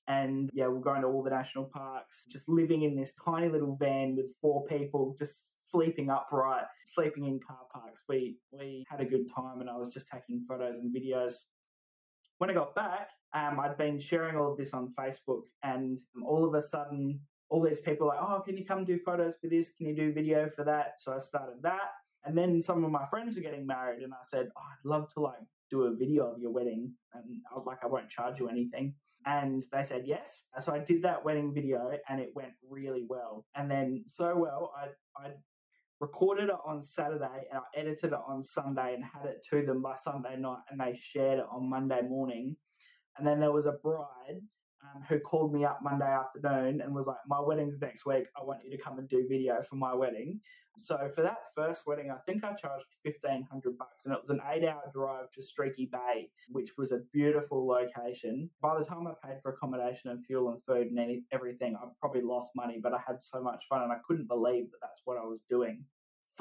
And 0.08 0.50
yeah, 0.54 0.68
we're 0.68 0.80
going 0.80 1.02
to 1.02 1.08
all 1.08 1.24
the 1.24 1.30
national 1.30 1.66
parks, 1.66 2.26
just 2.30 2.48
living 2.48 2.84
in 2.84 2.96
this 2.96 3.14
tiny 3.24 3.50
little 3.50 3.76
van 3.76 4.16
with 4.16 4.28
four 4.42 4.66
people, 4.66 5.16
just 5.18 5.56
sleeping 5.72 6.10
upright, 6.10 6.66
sleeping 6.86 7.26
in 7.26 7.40
car 7.46 7.66
parks. 7.74 8.04
We 8.08 8.38
we 8.52 8.86
had 8.90 9.02
a 9.02 9.06
good 9.06 9.28
time, 9.34 9.62
and 9.62 9.70
I 9.70 9.78
was 9.78 9.94
just 9.94 10.08
taking 10.08 10.46
photos 10.48 10.78
and 10.78 10.94
videos. 10.94 11.36
When 12.38 12.50
I 12.50 12.54
got 12.54 12.76
back, 12.76 13.10
um, 13.34 13.60
I'd 13.60 13.78
been 13.78 14.00
sharing 14.00 14.36
all 14.36 14.52
of 14.52 14.58
this 14.58 14.74
on 14.74 14.94
Facebook, 15.00 15.44
and 15.64 16.00
all 16.24 16.46
of 16.46 16.54
a 16.56 16.62
sudden, 16.62 17.20
all 17.50 17.62
these 17.62 17.80
people 17.80 18.08
were 18.08 18.14
like, 18.14 18.24
"Oh, 18.24 18.42
can 18.42 18.58
you 18.58 18.66
come 18.66 18.86
do 18.86 19.00
photos 19.00 19.36
for 19.38 19.48
this? 19.48 19.72
Can 19.78 19.88
you 19.88 19.96
do 19.96 20.14
video 20.14 20.50
for 20.50 20.64
that?" 20.66 21.00
So 21.00 21.14
I 21.14 21.20
started 21.20 21.62
that, 21.62 21.92
and 22.26 22.38
then 22.38 22.62
some 22.62 22.84
of 22.84 22.92
my 22.92 23.06
friends 23.08 23.36
were 23.36 23.42
getting 23.42 23.66
married, 23.66 24.04
and 24.04 24.14
I 24.14 24.24
said, 24.26 24.50
oh, 24.56 24.62
"I'd 24.62 24.86
love 24.86 25.12
to 25.14 25.22
like 25.22 25.40
do 25.70 25.84
a 25.84 25.96
video 25.96 26.32
of 26.32 26.40
your 26.40 26.52
wedding," 26.52 26.94
and 27.14 27.42
I 27.52 27.56
was 27.56 27.66
like, 27.66 27.84
"I 27.84 27.88
won't 27.88 28.10
charge 28.10 28.40
you 28.40 28.50
anything." 28.50 28.96
And 29.26 29.64
they 29.72 29.84
said 29.84 30.08
yes. 30.08 30.46
So 30.62 30.74
I 30.74 30.80
did 30.80 31.04
that 31.04 31.24
wedding 31.24 31.54
video, 31.54 31.92
and 32.10 32.20
it 32.20 32.32
went 32.36 32.54
really 32.68 33.06
well. 33.08 33.46
And 33.56 33.70
then 33.70 34.04
so 34.08 34.36
well, 34.36 34.74
I 34.76 34.88
I 35.24 35.32
recorded 36.02 36.50
it 36.50 36.56
on 36.66 36.84
Saturday 36.84 37.46
and 37.52 37.60
I 37.60 37.80
edited 37.80 38.12
it 38.12 38.20
on 38.28 38.44
Sunday 38.44 38.96
and 38.96 39.04
had 39.06 39.26
it 39.26 39.46
to 39.52 39.66
them 39.66 39.82
by 39.82 39.96
Sunday 40.04 40.36
night, 40.38 40.64
and 40.70 40.80
they 40.80 41.00
shared 41.00 41.40
it 41.40 41.46
on 41.50 41.70
Monday 41.70 42.02
morning. 42.02 42.58
And 43.18 43.26
then 43.26 43.40
there 43.40 43.52
was 43.52 43.68
a 43.68 43.78
bride 43.84 44.42
um, 44.84 45.04
who 45.08 45.20
called 45.20 45.54
me 45.54 45.66
up 45.66 45.80
Monday 45.82 46.06
afternoon 46.06 46.82
and 46.82 46.94
was 46.94 47.08
like, 47.08 47.18
"My 47.28 47.40
wedding's 47.40 47.80
next 47.82 48.06
week. 48.06 48.26
I 48.40 48.44
want 48.44 48.60
you 48.64 48.76
to 48.76 48.82
come 48.82 49.00
and 49.00 49.08
do 49.08 49.26
video 49.30 49.64
for 49.70 49.76
my 49.76 49.94
wedding." 49.94 50.40
So 50.78 50.98
for 51.16 51.22
that 51.22 51.38
first 51.56 51.86
wedding, 51.86 52.12
I 52.12 52.18
think 52.26 52.44
I 52.44 52.54
charged 52.54 52.86
fifteen 53.04 53.48
hundred 53.52 53.78
bucks, 53.78 54.06
and 54.06 54.14
it 54.14 54.22
was 54.22 54.30
an 54.30 54.42
eight-hour 54.52 54.92
drive 54.94 55.32
to 55.34 55.42
Streaky 55.42 55.90
Bay, 55.92 56.30
which 56.50 56.72
was 56.78 56.92
a 56.92 57.02
beautiful 57.14 57.68
location. 57.68 58.50
By 58.62 58.80
the 58.80 58.86
time 58.86 59.06
I 59.08 59.14
paid 59.26 59.42
for 59.42 59.54
accommodation 59.54 60.10
and 60.10 60.26
fuel 60.26 60.50
and 60.50 60.64
food 60.64 60.88
and 60.88 61.00
any, 61.00 61.24
everything, 61.32 61.76
I 61.76 61.88
probably 62.00 62.22
lost 62.22 62.52
money, 62.56 62.80
but 62.82 62.94
I 62.94 63.00
had 63.06 63.22
so 63.22 63.42
much 63.42 63.66
fun, 63.70 63.84
and 63.84 63.92
I 63.92 63.98
couldn't 64.08 64.28
believe 64.28 64.72
that 64.72 64.80
that's 64.82 65.02
what 65.06 65.18
I 65.18 65.26
was 65.26 65.42
doing 65.50 65.86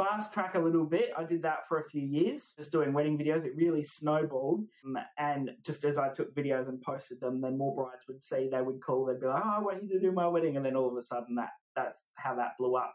fast 0.00 0.33
track 0.33 0.54
a 0.54 0.59
little 0.59 0.85
bit. 0.85 1.11
I 1.16 1.25
did 1.25 1.42
that 1.42 1.61
for 1.69 1.80
a 1.80 1.88
few 1.88 2.02
years, 2.02 2.54
just 2.57 2.73
doing 2.73 2.92
wedding 2.92 3.19
videos. 3.19 3.45
It 3.45 3.52
really 3.57 3.85
snowballed. 3.85 4.64
Um, 4.87 4.99
and 5.19 5.50
just 5.64 5.85
as 5.85 5.99
I 5.99 6.09
took 6.09 6.35
videos 6.35 6.69
and 6.69 6.80
posted 6.80 7.21
them, 7.21 7.40
then 7.40 7.59
more 7.59 7.75
brides 7.75 8.04
would 8.09 8.23
see, 8.23 8.49
they 8.50 8.62
would 8.62 8.80
call, 8.80 9.04
they'd 9.04 9.21
be 9.21 9.26
like, 9.26 9.42
oh, 9.45 9.54
I 9.59 9.61
want 9.61 9.83
you 9.83 9.88
to 9.90 10.00
do 10.00 10.12
my 10.12 10.26
wedding. 10.26 10.57
And 10.57 10.64
then 10.64 10.76
all 10.76 10.88
of 10.88 10.97
a 10.97 11.02
sudden, 11.02 11.35
that 11.37 11.50
that's 11.76 11.97
how 12.14 12.35
that 12.37 12.52
blew 12.59 12.76
up. 12.76 12.95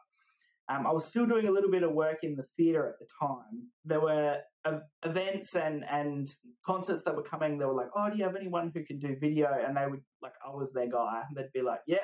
Um, 0.67 0.87
I 0.87 0.91
was 0.91 1.05
still 1.05 1.27
doing 1.27 1.47
a 1.47 1.51
little 1.51 1.69
bit 1.69 1.83
of 1.83 1.91
work 1.91 2.23
in 2.23 2.35
the 2.35 2.45
theatre 2.57 2.87
at 2.87 2.97
the 2.97 3.05
time. 3.21 3.69
There 3.85 4.01
were 4.01 4.37
uh, 4.65 4.79
events 5.03 5.55
and, 5.55 5.85
and 5.89 6.27
concerts 6.65 7.03
that 7.03 7.15
were 7.15 7.21
coming. 7.21 7.59
They 7.59 7.65
were 7.65 7.75
like, 7.75 7.91
oh, 7.95 8.09
do 8.09 8.17
you 8.17 8.23
have 8.23 8.35
anyone 8.35 8.71
who 8.73 8.83
can 8.83 8.97
do 8.97 9.15
video? 9.21 9.47
And 9.65 9.77
they 9.77 9.85
would, 9.87 10.01
like, 10.23 10.33
I 10.43 10.49
was 10.49 10.69
their 10.73 10.89
guy. 10.89 11.21
And 11.27 11.37
they'd 11.37 11.53
be 11.53 11.61
like, 11.61 11.81
yeah, 11.85 11.97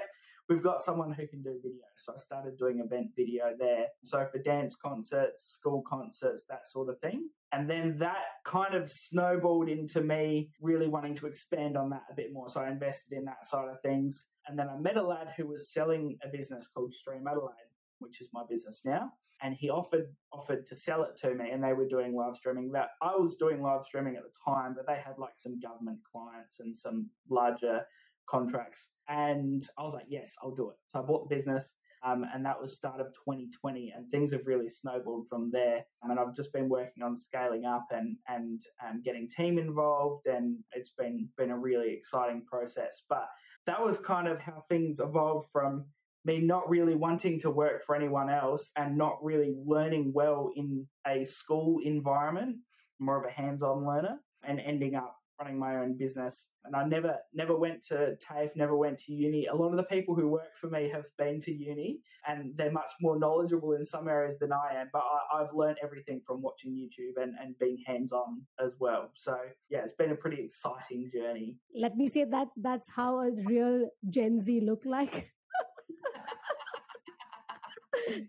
we've 0.51 0.62
got 0.62 0.84
someone 0.84 1.13
who 1.13 1.25
can 1.27 1.41
do 1.41 1.58
video. 1.63 1.86
So 1.96 2.13
I 2.13 2.20
started 2.20 2.58
doing 2.58 2.81
event 2.84 3.12
video 3.15 3.53
there. 3.58 3.86
So 4.03 4.27
for 4.29 4.38
dance 4.39 4.75
concerts, 4.75 5.58
school 5.58 5.81
concerts, 5.88 6.46
that 6.50 6.67
sort 6.67 6.89
of 6.89 7.00
thing. 7.00 7.29
And 7.53 7.70
then 7.70 7.98
that 8.00 8.24
kind 8.46 8.75
of 8.75 8.91
snowballed 8.91 9.70
into 9.70 10.01
me 10.01 10.50
really 10.62 10.89
wanting 10.89 11.15
to 11.17 11.27
expand 11.27 11.77
on 11.77 11.89
that 11.91 12.03
a 12.12 12.15
bit 12.15 12.34
more. 12.34 12.50
So 12.50 12.60
I 12.60 12.70
invested 12.70 13.13
in 13.13 13.24
that 13.25 13.48
side 13.48 13.70
of 13.70 13.81
things. 13.81 14.25
And 14.48 14.60
then 14.60 14.67
I 14.67 14.77
met 14.77 14.98
a 14.98 15.03
lad 15.03 15.29
who 15.38 15.48
was 15.48 15.72
selling 15.72 16.17
a 16.24 16.27
business 16.27 16.67
called 16.67 16.93
Stream 16.93 17.27
Adelaide, 17.27 17.72
which 18.00 18.20
is 18.20 18.27
my 18.34 18.43
business 18.50 18.81
now. 18.84 19.13
And 19.43 19.55
he 19.55 19.70
offered 19.70 20.08
offered 20.31 20.67
to 20.67 20.75
sell 20.75 21.01
it 21.01 21.17
to 21.22 21.34
me, 21.34 21.50
and 21.50 21.63
they 21.63 21.74
were 21.74 21.88
doing 21.88 22.15
live 22.15 22.36
streaming. 22.36 22.72
That 22.74 22.89
I 23.01 23.15
was 23.15 23.36
doing 23.38 23.60
live 23.60 23.86
streaming 23.88 24.15
at 24.15 24.22
the 24.22 24.29
time, 24.46 24.75
but 24.75 24.86
they 24.86 25.01
had 25.03 25.17
like 25.17 25.34
some 25.36 25.60
government 25.60 25.98
clients 26.12 26.60
and 26.60 26.77
some 26.77 27.10
larger 27.27 27.81
contracts. 28.28 28.88
And 29.08 29.68
I 29.78 29.84
was 29.84 29.94
like, 29.94 30.06
yes, 30.08 30.34
I'll 30.42 30.56
do 30.56 30.70
it. 30.70 30.78
So 30.88 31.00
I 31.00 31.01
bought 31.01 31.28
the 31.28 31.36
business. 31.36 31.74
Um, 32.04 32.25
and 32.34 32.44
that 32.46 32.60
was 32.60 32.74
start 32.74 33.00
of 33.00 33.08
2020 33.13 33.94
and 33.96 34.10
things 34.10 34.32
have 34.32 34.48
really 34.48 34.70
snowballed 34.70 35.28
from 35.30 35.51
there 35.51 35.86
and 36.01 36.20
i've 36.20 36.36
just 36.36 36.51
been 36.51 36.68
working 36.68 37.04
on 37.04 37.16
scaling 37.16 37.66
up 37.66 37.86
and 37.92 38.18
and 38.28 38.63
um, 38.84 39.04
getting 39.06 39.30
team 39.30 39.60
involved 39.60 40.25
and 40.25 40.58
it's 40.72 40.94
been 40.98 41.30
been 41.38 41.51
a 41.51 41.58
really 41.58 41.94
exciting 41.94 42.44
process 42.44 43.04
but 43.08 43.28
that 43.68 43.80
was 43.80 44.00
kind 44.00 44.28
of 44.28 44.40
how 44.40 44.63
things 44.68 45.00
evolved 45.00 45.48
from 45.51 45.86
me 46.25 46.40
not 46.40 46.68
really 46.68 46.96
wanting 46.96 47.40
to 47.40 47.51
work 47.51 47.86
for 47.86 47.96
anyone 47.96 48.32
else 48.32 48.72
and 48.78 48.98
not 48.98 49.24
really 49.24 49.54
learning 49.63 50.12
well 50.12 50.50
in 50.56 50.88
a 51.08 51.24
school 51.25 51.80
environment 51.84 52.56
more 53.00 53.20
of 53.20 53.25
a 53.25 53.32
hands-on 53.32 53.86
learner 53.86 54.18
and 54.44 54.60
ending 54.60 54.96
up 54.96 55.21
running 55.41 55.57
my 55.57 55.77
own 55.77 55.98
business. 55.98 56.48
And 56.65 56.75
I 56.75 56.83
never 56.86 57.15
never 57.33 57.55
went 57.55 57.83
to 57.88 58.15
TAFE, 58.17 58.55
never 58.55 58.75
went 58.75 59.00
to 59.00 59.12
uni. 59.12 59.48
A 59.48 59.55
lot 59.55 59.71
of 59.71 59.77
the 59.77 59.83
people 59.83 60.13
who 60.13 60.27
work 60.27 60.55
for 60.60 60.69
me 60.69 60.89
have 60.93 61.05
been 61.17 61.41
to 61.41 61.51
uni 61.51 62.00
and 62.27 62.53
they're 62.55 62.71
much 62.71 62.91
more 63.01 63.17
knowledgeable 63.17 63.74
in 63.74 63.83
some 63.83 64.07
areas 64.07 64.38
than 64.39 64.51
I 64.53 64.75
am. 64.79 64.89
But 64.93 65.03
I, 65.36 65.41
have 65.41 65.55
learned 65.55 65.77
everything 65.83 66.21
from 66.25 66.41
watching 66.41 66.71
YouTube 66.71 67.21
and, 67.21 67.33
and 67.41 67.57
being 67.57 67.79
hands 67.86 68.12
on 68.12 68.41
as 68.63 68.74
well. 68.79 69.10
So 69.15 69.36
yeah, 69.69 69.79
it's 69.86 69.95
been 69.95 70.12
a 70.12 70.15
pretty 70.15 70.43
exciting 70.43 71.10
journey. 71.12 71.57
Let 71.75 71.98
me 71.98 72.07
say 72.07 72.25
that 72.25 72.50
that's 72.57 72.89
how 72.89 73.19
a 73.19 73.31
real 73.45 73.89
Gen 74.10 74.39
Z 74.39 74.62
look 74.62 74.83
like. 74.86 75.31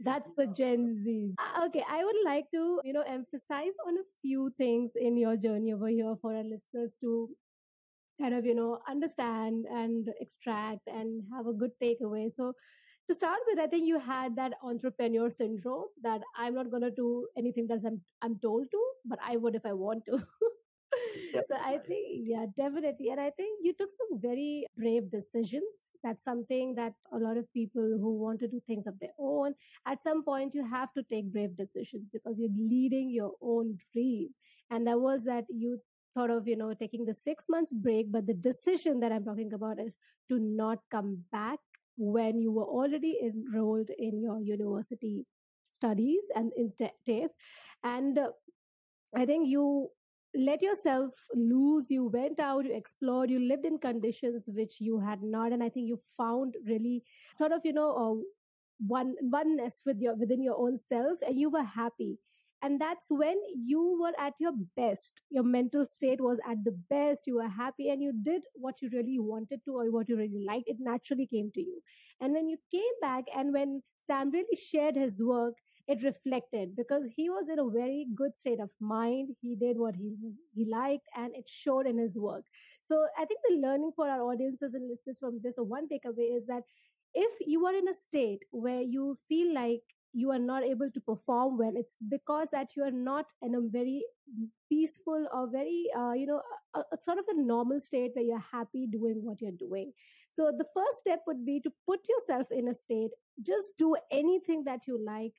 That's 0.01 0.29
the 0.37 0.47
Gen 0.47 1.05
Zs. 1.07 1.35
Uh, 1.39 1.67
okay, 1.67 1.85
I 1.89 2.05
would 2.05 2.17
like 2.25 2.51
to, 2.53 2.81
you 2.85 2.93
know, 2.93 3.03
emphasize 3.07 3.75
on 3.87 3.97
a 3.99 4.07
few 4.21 4.51
things 4.59 4.93
in 4.97 5.17
your 5.17 5.37
journey 5.37 5.73
over 5.73 5.89
here 5.89 6.15
for 6.21 6.35
our 6.35 6.45
listeners 6.45 6.93
to 7.01 7.29
kind 8.21 8.35
of, 8.35 8.45
you 8.45 8.55
know, 8.55 8.81
understand 8.89 9.67
and 9.71 10.09
extract 10.21 10.81
and 10.87 11.23
have 11.35 11.47
a 11.47 11.53
good 11.53 11.73
takeaway. 11.83 12.33
So, 12.33 12.53
to 13.09 13.15
start 13.15 13.41
with, 13.49 13.59
I 13.59 13.67
think 13.67 13.87
you 13.87 13.99
had 13.99 14.37
that 14.37 14.53
entrepreneur 14.63 15.31
syndrome 15.31 15.87
that 16.03 16.21
I'm 16.37 16.55
not 16.55 16.71
going 16.71 16.83
to 16.83 16.91
do 16.91 17.27
anything 17.37 17.67
that 17.69 17.81
I'm, 17.87 18.01
I'm 18.23 18.39
told 18.41 18.71
to, 18.71 18.83
but 19.05 19.19
I 19.23 19.37
would 19.37 19.57
if 19.57 19.67
I 19.67 19.73
want 19.73 20.05
to. 20.07 20.23
so 21.49 21.57
I 21.57 21.79
think, 21.87 22.07
yeah, 22.25 22.47
definitely. 22.57 23.11
And 23.11 23.21
I 23.21 23.31
think 23.31 23.61
you 23.63 23.73
took 23.73 23.91
some 23.91 24.21
very 24.21 24.67
brave 24.77 25.11
decisions. 25.11 25.91
That's 26.03 26.25
something 26.25 26.75
that 26.77 26.95
a 27.13 27.19
lot 27.19 27.37
of 27.37 27.53
people 27.53 27.83
who 27.83 28.15
want 28.19 28.41
to 28.41 28.49
do 28.49 28.61
things 28.67 28.87
of 28.87 28.99
their 29.01 29.15
own, 29.19 29.55
at 29.87 30.03
some 30.03 30.25
point, 30.25 30.55
you 30.55 30.69
have 30.69 30.93
to 30.95 31.03
take 31.03 31.33
brave 31.33 31.57
decisions 31.57 32.09
because 32.13 32.37
you're 32.39 32.51
leading 32.57 33.11
your 33.11 33.33
own 33.41 33.79
dream. 33.93 34.31
And 34.71 34.87
that 34.87 35.01
was 35.01 35.25
that 35.25 35.45
you 35.49 35.79
thought 36.15 36.31
of, 36.31 36.47
you 36.47 36.57
know, 36.57 36.75
taking 36.75 37.05
the 37.05 37.15
six 37.15 37.45
months 37.49 37.73
break. 37.73 38.11
But 38.11 38.27
the 38.27 38.35
decision 38.35 39.01
that 39.01 39.13
I'm 39.13 39.25
talking 39.25 39.53
about 39.53 39.79
is 39.81 39.97
to 40.29 40.39
not 40.39 40.79
come 40.91 41.25
back 41.31 41.59
when 41.97 42.41
you 42.41 42.51
were 42.51 42.65
already 42.65 43.19
enrolled 43.23 43.91
in 43.99 44.21
your 44.21 44.41
university 44.41 45.27
studies 45.69 46.23
and 46.35 46.53
in 46.57 46.73
TAFE. 46.79 47.31
And 47.85 48.19
uh, 48.19 48.29
I 49.15 49.27
think 49.27 49.49
you 49.49 49.91
let 50.35 50.63
yourself 50.63 51.13
loose 51.35 51.91
you 51.91 52.07
went 52.07 52.41
out 52.41 52.65
you 52.65 52.75
explored 52.75 53.31
you 53.31 53.39
lived 53.39 53.65
in 53.67 53.79
conditions 53.79 54.45
which 54.49 54.77
you 54.81 54.99
had 54.99 55.23
not 55.23 55.53
and 55.53 55.63
i 55.63 55.69
think 55.69 55.87
you 55.87 55.99
found 56.17 56.55
really 56.67 57.03
sort 57.37 57.53
of 57.53 57.61
you 57.65 57.73
know 57.73 57.91
uh, 58.05 58.23
one 58.87 59.15
oneness 59.23 59.83
with 59.87 59.99
your 60.01 60.15
within 60.17 60.43
your 60.43 60.59
own 60.59 60.79
self 60.89 61.19
and 61.27 61.39
you 61.39 61.51
were 61.51 61.63
happy. 61.65 62.19
And 62.65 62.81
that's 62.81 63.09
when 63.11 63.37
you 63.55 63.99
were 64.01 64.13
at 64.25 64.35
your 64.41 64.53
best. 64.77 65.21
Your 65.31 65.43
mental 65.45 65.87
state 65.91 66.21
was 66.21 66.39
at 66.49 66.65
the 66.65 66.73
best 66.91 67.23
you 67.27 67.37
were 67.37 67.49
happy 67.49 67.89
and 67.91 68.03
you 68.03 68.13
did 68.23 68.43
what 68.55 68.81
you 68.83 68.89
really 68.93 69.19
wanted 69.19 69.61
to 69.65 69.73
or 69.77 69.91
what 69.91 70.09
you 70.09 70.17
really 70.17 70.45
liked. 70.47 70.69
It 70.69 70.77
naturally 70.81 71.27
came 71.27 71.51
to 71.55 71.61
you. 71.61 71.81
And 72.21 72.33
when 72.33 72.49
you 72.49 72.59
came 72.73 72.97
back 73.01 73.25
and 73.37 73.53
when 73.53 73.83
sam 74.07 74.31
really 74.31 74.57
shared 74.57 74.97
his 74.97 75.21
work 75.21 75.55
it 75.89 76.03
reflected 76.03 76.77
because 76.77 77.03
he 77.17 77.29
was 77.29 77.49
in 77.53 77.59
a 77.59 77.69
very 77.69 78.07
good 78.15 78.37
state 78.37 78.61
of 78.61 78.71
mind. 78.81 79.31
He 79.41 79.57
did 79.57 79.79
what 79.79 79.97
he 79.97 80.15
he 80.55 80.65
liked 80.71 81.07
and 81.17 81.35
it 81.35 81.49
showed 81.49 81.87
in 81.87 81.99
his 81.99 82.17
work. 82.17 82.45
So 82.85 82.97
i 83.19 83.25
think 83.25 83.41
the 83.49 83.57
learning 83.65 83.93
for 83.97 84.09
our 84.09 84.23
audiences 84.31 84.75
and 84.75 84.89
listeners 84.89 85.19
from 85.21 85.41
this 85.43 85.55
one 85.75 85.89
takeaway 85.93 86.29
is 86.39 86.47
that 86.47 86.63
if 87.15 87.33
you 87.47 87.65
are 87.67 87.75
in 87.75 87.89
a 87.89 87.95
state 87.95 88.45
where 88.51 88.81
you 88.83 89.19
feel 89.29 89.55
like 89.55 89.83
you 90.15 90.31
are 90.31 90.39
not 90.39 90.63
able 90.63 90.91
to 90.95 91.01
perform 91.01 91.57
well 91.59 91.73
it's 91.83 91.97
because 92.09 92.47
that 92.53 92.75
you 92.77 92.83
are 92.85 92.97
not 93.05 93.27
in 93.41 93.55
a 93.55 93.61
very 93.77 94.03
peaceful 94.69 95.27
or 95.33 95.49
very 95.51 95.87
uh, 95.99 96.13
you 96.13 96.27
know 96.27 96.41
a, 96.75 96.81
a 96.81 96.99
sort 97.03 97.19
of 97.19 97.25
a 97.29 97.41
normal 97.41 97.81
state 97.81 98.11
where 98.15 98.25
you're 98.25 98.47
happy 98.53 98.87
doing 98.87 99.21
what 99.23 99.41
you're 99.41 99.59
doing. 99.67 99.93
So 100.31 100.51
the 100.57 100.67
first 100.75 100.99
step 100.99 101.21
would 101.27 101.45
be 101.45 101.61
to 101.61 101.71
put 101.87 102.01
yourself 102.09 102.47
in 102.51 102.69
a 102.69 102.75
state 102.75 103.11
just 103.47 103.69
do 103.79 103.97
anything 104.11 104.65
that 104.65 104.81
you 104.87 104.99
like 105.05 105.33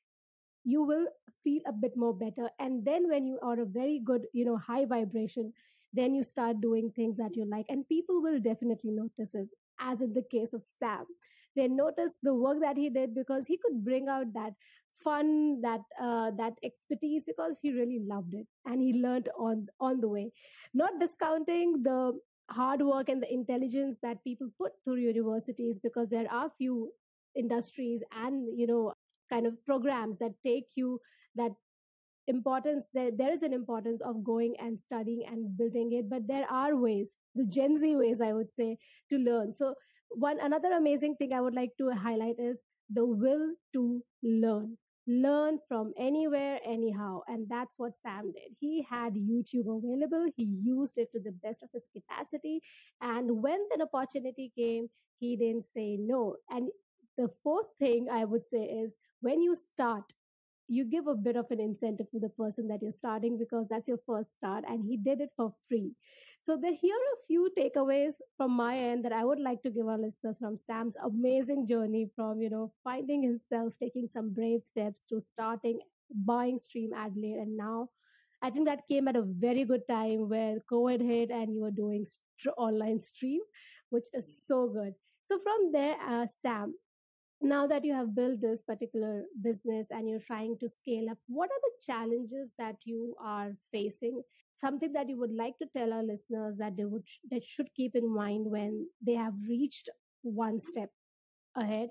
you 0.64 0.84
will 0.84 1.06
feel 1.44 1.62
a 1.68 1.74
bit 1.74 1.92
more 1.96 2.14
better. 2.14 2.50
And 2.60 2.86
then 2.86 3.10
when 3.10 3.28
you 3.28 3.40
are 3.42 3.60
a 3.60 3.66
very 3.66 4.02
good 4.04 4.28
you 4.34 4.46
know 4.46 4.58
high 4.58 4.86
vibration 4.86 5.54
then 5.94 6.16
you 6.16 6.24
start 6.24 6.60
doing 6.60 6.92
things 6.96 7.18
that 7.18 7.36
you 7.36 7.46
like. 7.46 7.66
And 7.70 7.88
people 7.88 8.22
will 8.22 8.40
definitely 8.40 8.92
notice 8.92 9.30
this 9.32 9.50
as 9.80 10.02
in 10.02 10.14
the 10.14 10.24
case 10.32 10.54
of 10.54 10.64
sam. 10.80 11.06
They 11.56 11.68
noticed 11.68 12.18
the 12.24 12.34
work 12.34 12.60
that 12.62 12.78
he 12.78 12.90
did 12.90 13.14
because 13.14 13.46
he 13.46 13.58
could 13.64 13.86
bring 13.86 14.08
out 14.08 14.34
that 14.34 14.54
fun 15.04 15.62
that 15.62 15.82
uh, 16.02 16.32
that 16.38 16.54
expertise 16.64 17.24
because 17.26 17.56
he 17.62 17.72
really 17.72 18.00
loved 18.08 18.34
it 18.34 18.48
and 18.66 18.82
he 18.82 18.94
learned 18.94 19.30
on 19.38 19.68
on 19.80 20.02
the 20.02 20.08
way. 20.08 20.32
Not 20.74 21.00
discounting 21.00 21.84
the 21.84 22.14
hard 22.50 22.82
work 22.82 23.10
and 23.10 23.22
the 23.22 23.32
intelligence 23.32 23.98
that 24.02 24.24
people 24.24 24.50
put 24.58 24.72
through 24.84 24.96
universities 24.96 25.80
because 25.82 26.10
there 26.10 26.32
are 26.32 26.52
few 26.58 26.92
industries 27.36 28.02
and 28.16 28.48
you 28.58 28.68
know 28.68 28.94
kind 29.34 29.48
of 29.48 29.64
programs 29.66 30.18
that 30.20 30.34
take 30.46 30.68
you 30.76 31.00
that 31.36 31.52
importance 32.28 32.86
there, 32.94 33.12
there 33.18 33.34
is 33.34 33.42
an 33.44 33.54
importance 33.54 34.02
of 34.02 34.24
going 34.24 34.56
and 34.60 34.80
studying 34.82 35.24
and 35.28 35.58
building 35.58 35.92
it 35.92 36.10
but 36.10 36.26
there 36.28 36.46
are 36.50 36.76
ways 36.76 37.12
the 37.36 37.44
gen 37.46 37.78
z 37.80 37.96
ways 37.96 38.22
i 38.22 38.32
would 38.32 38.52
say 38.52 38.78
to 39.10 39.18
learn. 39.18 39.54
So 39.56 39.76
one 40.10 40.40
another 40.40 40.72
amazing 40.74 41.16
thing 41.18 41.34
i 41.34 41.42
would 41.42 41.54
like 41.56 41.72
to 41.80 41.92
highlight 41.92 42.36
is 42.40 42.58
the 42.90 43.06
will 43.06 43.54
to 43.74 44.02
learn. 44.22 44.78
Learn 45.06 45.60
from 45.68 45.92
anywhere 45.98 46.60
anyhow 46.66 47.22
and 47.28 47.46
that's 47.50 47.78
what 47.78 47.92
sam 48.02 48.32
did. 48.32 48.56
He 48.60 48.86
had 48.90 49.16
youtube 49.16 49.68
available. 49.68 50.28
He 50.38 50.46
used 50.64 50.98
it 50.98 51.12
to 51.12 51.20
the 51.20 51.34
best 51.44 51.62
of 51.62 51.70
his 51.74 51.90
capacity 51.94 52.62
and 53.02 53.42
when 53.44 53.60
an 53.76 53.82
opportunity 53.82 54.52
came 54.58 54.88
he 55.20 55.36
didn't 55.36 55.66
say 55.66 55.98
no. 56.00 56.36
And 56.50 56.70
the 57.18 57.30
fourth 57.44 57.68
thing 57.80 58.08
i 58.12 58.24
would 58.26 58.46
say 58.46 58.64
is 58.64 58.92
when 59.22 59.42
you 59.42 59.56
start 59.56 60.14
you 60.68 60.86
give 60.86 61.08
a 61.08 61.16
bit 61.16 61.36
of 61.36 61.46
an 61.52 61.60
incentive 61.60 62.10
to 62.12 62.20
the 62.20 62.30
person 62.30 62.68
that 62.68 62.82
you're 62.82 62.92
starting 62.92 63.38
because 63.38 63.68
that's 63.70 63.88
your 63.88 64.00
first 64.08 64.30
start 64.38 64.64
and 64.68 64.84
he 64.86 64.96
did 64.98 65.20
it 65.20 65.30
for 65.36 65.54
free. 65.68 65.92
So 66.42 66.58
there 66.58 66.74
here 66.74 66.96
are 66.96 67.14
a 67.16 67.26
few 67.28 67.50
takeaways 67.58 68.16
from 68.38 68.52
my 68.52 68.78
end 68.78 69.06
that 69.06 69.14
i 69.14 69.24
would 69.26 69.40
like 69.40 69.62
to 69.64 69.70
give 69.70 69.88
our 69.88 69.98
listeners 69.98 70.38
from 70.40 70.58
sam's 70.58 70.98
amazing 71.06 71.68
journey 71.68 72.10
from 72.16 72.42
you 72.42 72.50
know 72.50 72.72
finding 72.84 73.24
himself 73.24 73.74
taking 73.82 74.08
some 74.08 74.30
brave 74.34 74.62
steps 74.64 75.06
to 75.10 75.22
starting 75.22 75.80
buying 76.26 76.60
stream 76.60 76.92
adelaide 76.94 77.40
and 77.46 77.56
now 77.58 77.90
i 78.42 78.50
think 78.50 78.68
that 78.68 78.88
came 78.90 79.08
at 79.08 79.16
a 79.16 79.22
very 79.46 79.64
good 79.64 79.88
time 79.90 80.28
where 80.30 80.58
covid 80.72 81.02
hit 81.02 81.32
and 81.32 81.54
you 81.54 81.62
were 81.62 81.72
doing 81.80 82.06
st- 82.06 82.54
online 82.58 83.02
stream 83.02 83.40
which 83.90 84.08
is 84.14 84.46
so 84.48 84.68
good. 84.68 84.94
So 85.22 85.40
from 85.40 85.72
there 85.72 85.96
uh, 86.02 86.26
sam 86.42 86.74
now 87.44 87.68
that 87.68 87.84
you 87.84 87.94
have 87.94 88.16
built 88.16 88.42
this 88.42 88.62
particular 88.62 89.24
business 89.42 89.88
and 89.92 90.10
you're 90.10 90.20
trying 90.20 90.58
to 90.60 90.70
scale 90.70 91.10
up 91.10 91.18
what 91.28 91.50
are 91.50 91.62
the 91.62 91.94
challenges 91.94 92.54
that 92.58 92.76
you 92.86 93.16
are 93.24 93.52
facing? 93.72 94.22
Something 94.56 94.94
that 94.94 95.10
you 95.10 95.18
would 95.20 95.34
like 95.34 95.58
to 95.60 95.68
tell 95.76 95.92
our 95.92 96.04
listeners 96.04 96.56
that 96.58 96.78
they 96.78 96.86
would 96.86 97.04
that 97.32 97.44
should 97.44 97.68
keep 97.76 97.96
in 97.96 98.14
mind 98.14 98.46
when 98.50 98.88
they 99.06 99.14
have 99.14 99.34
reached 99.48 99.90
one 100.22 100.60
step 100.62 100.90
ahead 101.56 101.90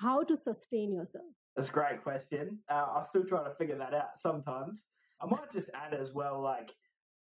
how 0.00 0.22
to 0.24 0.36
sustain 0.36 0.92
yourself? 0.92 1.24
That's 1.56 1.68
a 1.68 1.72
great 1.72 2.02
question. 2.02 2.58
Uh, 2.70 2.86
i 2.96 3.04
still 3.08 3.24
try 3.24 3.42
to 3.44 3.54
figure 3.54 3.78
that 3.78 3.94
out 3.94 4.18
sometimes. 4.18 4.82
I 5.20 5.26
might 5.26 5.52
just 5.52 5.70
add 5.74 5.94
as 5.94 6.12
well 6.12 6.40
like 6.40 6.70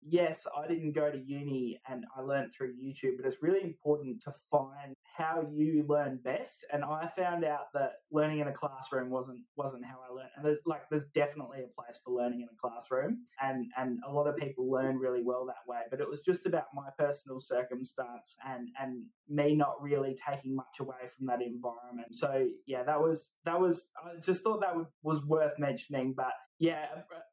yes, 0.02 0.46
I 0.56 0.68
didn't 0.68 0.94
go 0.94 1.12
to 1.12 1.18
uni 1.18 1.80
and 1.90 2.06
I 2.16 2.22
learned 2.22 2.54
through 2.54 2.74
YouTube, 2.74 3.18
but 3.18 3.26
it's 3.26 3.42
really 3.42 3.64
important 3.64 4.22
to 4.24 4.34
find 4.52 4.96
how 5.18 5.48
you 5.54 5.86
learn 5.88 6.20
best. 6.24 6.66
And 6.72 6.84
I 6.84 7.10
found 7.18 7.44
out 7.44 7.74
that 7.74 7.94
learning 8.12 8.40
in 8.40 8.48
a 8.48 8.54
classroom 8.54 9.10
wasn't 9.10 9.40
wasn't 9.56 9.86
how 9.86 9.98
I 10.08 10.14
learned. 10.14 10.30
And 10.36 10.46
there's 10.46 10.60
like 10.66 10.90
there's 10.90 11.08
definitely 11.16 11.60
a 11.60 11.82
place 11.82 11.98
for 12.04 12.14
learning 12.14 12.42
in 12.42 12.48
a 12.48 12.62
classroom, 12.62 13.20
and 13.42 13.72
and 13.78 14.00
a 14.08 14.12
lot 14.12 14.28
of 14.28 14.38
people 14.38 14.70
learn 14.70 14.98
really 14.98 15.24
well 15.24 15.46
that 15.48 15.68
way. 15.68 15.82
But 15.90 16.02
it 16.02 16.10
was 16.10 16.22
just 16.22 16.46
about 16.46 16.66
my 16.74 16.90
personal 16.98 17.42
circumstance 17.42 18.36
and 18.48 18.70
and 18.80 19.04
me 19.28 19.56
not 19.56 19.82
really 19.82 20.18
taking 20.30 20.56
much 20.56 20.80
away 20.80 21.10
from 21.18 21.28
that 21.28 21.42
environment. 21.42 22.14
So 22.14 22.48
yeah, 22.66 22.84
that 22.84 23.00
was 23.00 23.30
that 23.46 23.60
was 23.60 23.88
I 23.98 24.20
just 24.22 24.44
thought 24.44 24.62
that 24.62 24.76
was 25.04 25.24
worth 25.26 25.58
mentioning. 25.58 26.14
But 26.16 26.34
yeah, 26.60 26.86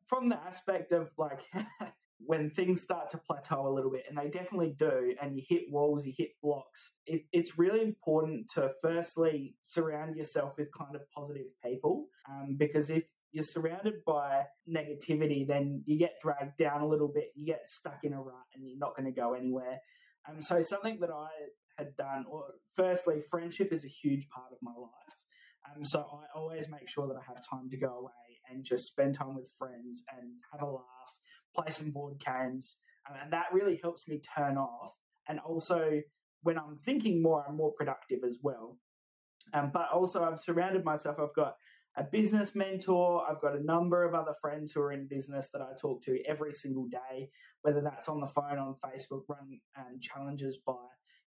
from 0.06 0.28
the 0.28 0.36
aspect 0.36 0.92
of 0.92 1.10
like 1.18 1.40
when 2.18 2.50
things 2.50 2.82
start 2.82 3.10
to 3.10 3.18
plateau 3.18 3.66
a 3.66 3.74
little 3.74 3.90
bit, 3.90 4.04
and 4.08 4.16
they 4.16 4.28
definitely 4.28 4.74
do, 4.78 5.14
and 5.20 5.36
you 5.36 5.42
hit 5.48 5.62
walls, 5.70 6.06
you 6.06 6.12
hit 6.16 6.30
blocks, 6.42 6.90
it, 7.06 7.22
it's 7.32 7.58
really 7.58 7.82
important 7.82 8.50
to 8.54 8.70
firstly 8.82 9.54
surround 9.60 10.16
yourself 10.16 10.54
with 10.56 10.68
kind 10.76 10.94
of 10.94 11.02
positive 11.10 11.46
people. 11.64 12.06
Um, 12.28 12.56
because 12.58 12.90
if 12.90 13.04
you're 13.32 13.44
surrounded 13.44 14.04
by 14.06 14.44
negativity, 14.68 15.46
then 15.46 15.82
you 15.86 15.98
get 15.98 16.14
dragged 16.22 16.56
down 16.58 16.82
a 16.82 16.86
little 16.86 17.08
bit, 17.08 17.32
you 17.34 17.46
get 17.46 17.68
stuck 17.68 18.00
in 18.04 18.12
a 18.12 18.20
rut, 18.20 18.46
and 18.54 18.66
you're 18.66 18.78
not 18.78 18.96
going 18.96 19.12
to 19.12 19.20
go 19.20 19.34
anywhere. 19.34 19.80
And 20.26 20.36
um, 20.36 20.42
so, 20.42 20.62
something 20.62 20.98
that 21.00 21.10
I 21.10 21.28
had 21.76 21.96
done, 21.96 22.24
or 22.30 22.44
firstly, 22.76 23.16
friendship 23.30 23.72
is 23.72 23.84
a 23.84 23.88
huge 23.88 24.28
part 24.28 24.52
of 24.52 24.58
my 24.62 24.72
life. 24.72 25.76
Um, 25.76 25.84
so, 25.84 26.00
I 26.00 26.38
always 26.38 26.68
make 26.70 26.88
sure 26.88 27.06
that 27.08 27.16
I 27.16 27.24
have 27.26 27.44
time 27.46 27.68
to 27.70 27.76
go 27.76 27.98
away 27.98 28.12
and 28.50 28.64
just 28.64 28.86
spend 28.86 29.18
time 29.18 29.34
with 29.34 29.50
friends 29.58 30.04
and 30.16 30.30
have 30.52 30.62
a 30.62 30.70
laugh 30.70 30.84
play 31.54 31.70
some 31.70 31.90
board 31.90 32.22
games, 32.24 32.76
um, 33.08 33.16
and 33.22 33.32
that 33.32 33.46
really 33.52 33.78
helps 33.82 34.06
me 34.08 34.20
turn 34.36 34.56
off. 34.56 34.92
And 35.28 35.38
also, 35.40 36.00
when 36.42 36.58
I'm 36.58 36.78
thinking 36.84 37.22
more, 37.22 37.44
I'm 37.46 37.56
more 37.56 37.72
productive 37.72 38.20
as 38.26 38.36
well. 38.42 38.78
Um, 39.52 39.70
but 39.72 39.88
also, 39.92 40.22
I've 40.22 40.40
surrounded 40.40 40.84
myself. 40.84 41.16
I've 41.18 41.34
got 41.34 41.56
a 41.96 42.02
business 42.02 42.54
mentor. 42.54 43.24
I've 43.28 43.40
got 43.40 43.56
a 43.56 43.62
number 43.62 44.04
of 44.04 44.14
other 44.14 44.34
friends 44.40 44.72
who 44.72 44.80
are 44.80 44.92
in 44.92 45.06
business 45.06 45.48
that 45.52 45.62
I 45.62 45.68
talk 45.80 46.02
to 46.04 46.18
every 46.26 46.54
single 46.54 46.86
day, 46.88 47.30
whether 47.62 47.80
that's 47.80 48.08
on 48.08 48.20
the 48.20 48.26
phone, 48.26 48.58
on 48.58 48.74
Facebook, 48.84 49.22
run 49.28 49.60
um, 49.78 50.00
challenges 50.00 50.58
by 50.66 50.74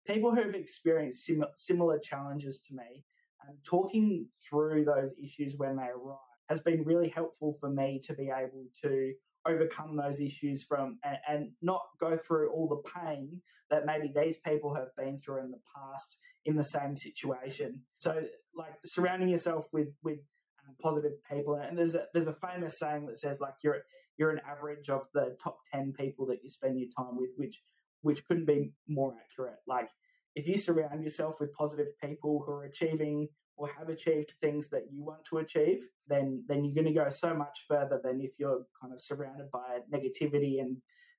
people 0.07 0.35
who 0.35 0.43
have 0.43 0.55
experienced 0.55 1.25
sim- 1.25 1.45
similar 1.57 1.99
challenges 1.99 2.61
to 2.69 2.75
me. 2.75 3.05
And 3.47 3.59
talking 3.65 4.27
through 4.49 4.85
those 4.85 5.13
issues 5.23 5.55
when 5.57 5.77
they 5.77 5.85
arise 5.85 6.19
has 6.49 6.61
been 6.61 6.85
really 6.85 7.09
helpful 7.09 7.57
for 7.61 7.69
me 7.69 8.01
to 8.05 8.15
be 8.15 8.31
able 8.35 8.65
to 8.83 9.13
overcome 9.47 9.97
those 9.97 10.21
issues 10.21 10.63
from 10.63 10.99
and, 11.05 11.19
and, 11.29 11.51
not 11.63 11.83
go 12.01 12.19
through 12.27 12.51
all 12.51 12.69
the 12.69 12.91
pain 12.91 13.41
that 13.71 13.87
maybe 13.87 14.13
these 14.15 14.37
people 14.45 14.75
have 14.75 14.95
been 14.97 15.21
through 15.21 15.41
in 15.41 15.51
the 15.51 15.61
past 15.75 16.17
in 16.45 16.57
the 16.57 16.65
same 16.65 16.97
situation. 16.97 17.81
So, 17.99 18.23
like 18.55 18.75
surrounding 18.85 19.29
yourself 19.29 19.67
with 19.73 19.89
with 20.03 20.19
um, 20.67 20.75
positive 20.81 21.13
people, 21.31 21.55
and 21.55 21.77
there's 21.77 21.95
a 21.95 22.05
there's 22.15 22.29
a 22.29 22.37
famous 22.53 22.79
saying 22.79 23.07
that 23.07 23.19
says 23.19 23.39
like 23.41 23.55
you're 23.63 23.83
you're 24.19 24.31
an 24.31 24.41
average 24.49 24.89
of 24.89 25.03
the 25.15 25.37
top 25.43 25.59
ten 25.73 25.93
people 25.99 26.27
that 26.27 26.39
you 26.43 26.51
spend 26.51 26.79
your 26.79 26.89
time 26.97 27.17
with, 27.17 27.31
which 27.37 27.61
which 28.03 28.25
couldn't 28.27 28.47
be 28.47 28.73
more 28.89 29.15
accurate. 29.21 29.59
Like 29.67 29.89
if 30.35 30.47
you 30.47 30.59
surround 30.59 31.03
yourself 31.03 31.41
with 31.41 31.53
positive 31.55 31.89
people 32.03 32.43
who 32.45 32.53
are 32.53 32.65
achieving 32.65 33.29
or 33.57 33.69
have 33.79 33.89
achieved 33.89 34.33
things 34.41 34.69
that 34.69 34.85
you 34.91 35.03
want 35.05 35.25
to 35.25 35.39
achieve, 35.39 35.81
then 36.09 36.45
then 36.49 36.65
you're 36.65 36.75
going 36.75 36.93
to 36.93 37.01
go 37.01 37.11
so 37.11 37.35
much 37.35 37.65
further 37.69 38.01
than 38.03 38.21
if 38.21 38.33
you're 38.39 38.67
kind 38.81 38.93
of 38.93 39.01
surrounded 39.01 39.51
by 39.51 39.79
negativity 39.93 40.61
and 40.61 40.77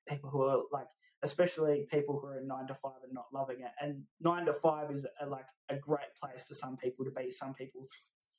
people 0.08 0.30
who 0.30 0.44
are 0.44 0.62
like, 0.72 0.88
especially 1.24 1.88
people 1.92 2.20
who 2.20 2.28
are 2.28 2.40
in 2.40 2.48
nine 2.48 2.68
to 2.68 2.76
five 2.76 3.02
and 3.04 3.14
not 3.14 3.26
loving 3.34 3.58
it. 3.62 3.72
And 3.82 4.04
nine 4.22 4.46
to 4.46 4.54
five 4.54 4.92
is 4.92 5.06
a, 5.22 5.26
like 5.26 5.46
a 5.70 5.76
great 5.76 6.14
place 6.22 6.42
for 6.48 6.54
some 6.54 6.78
people 6.78 7.06
to 7.06 7.12
be. 7.12 7.32
Some 7.32 7.54
people 7.54 7.88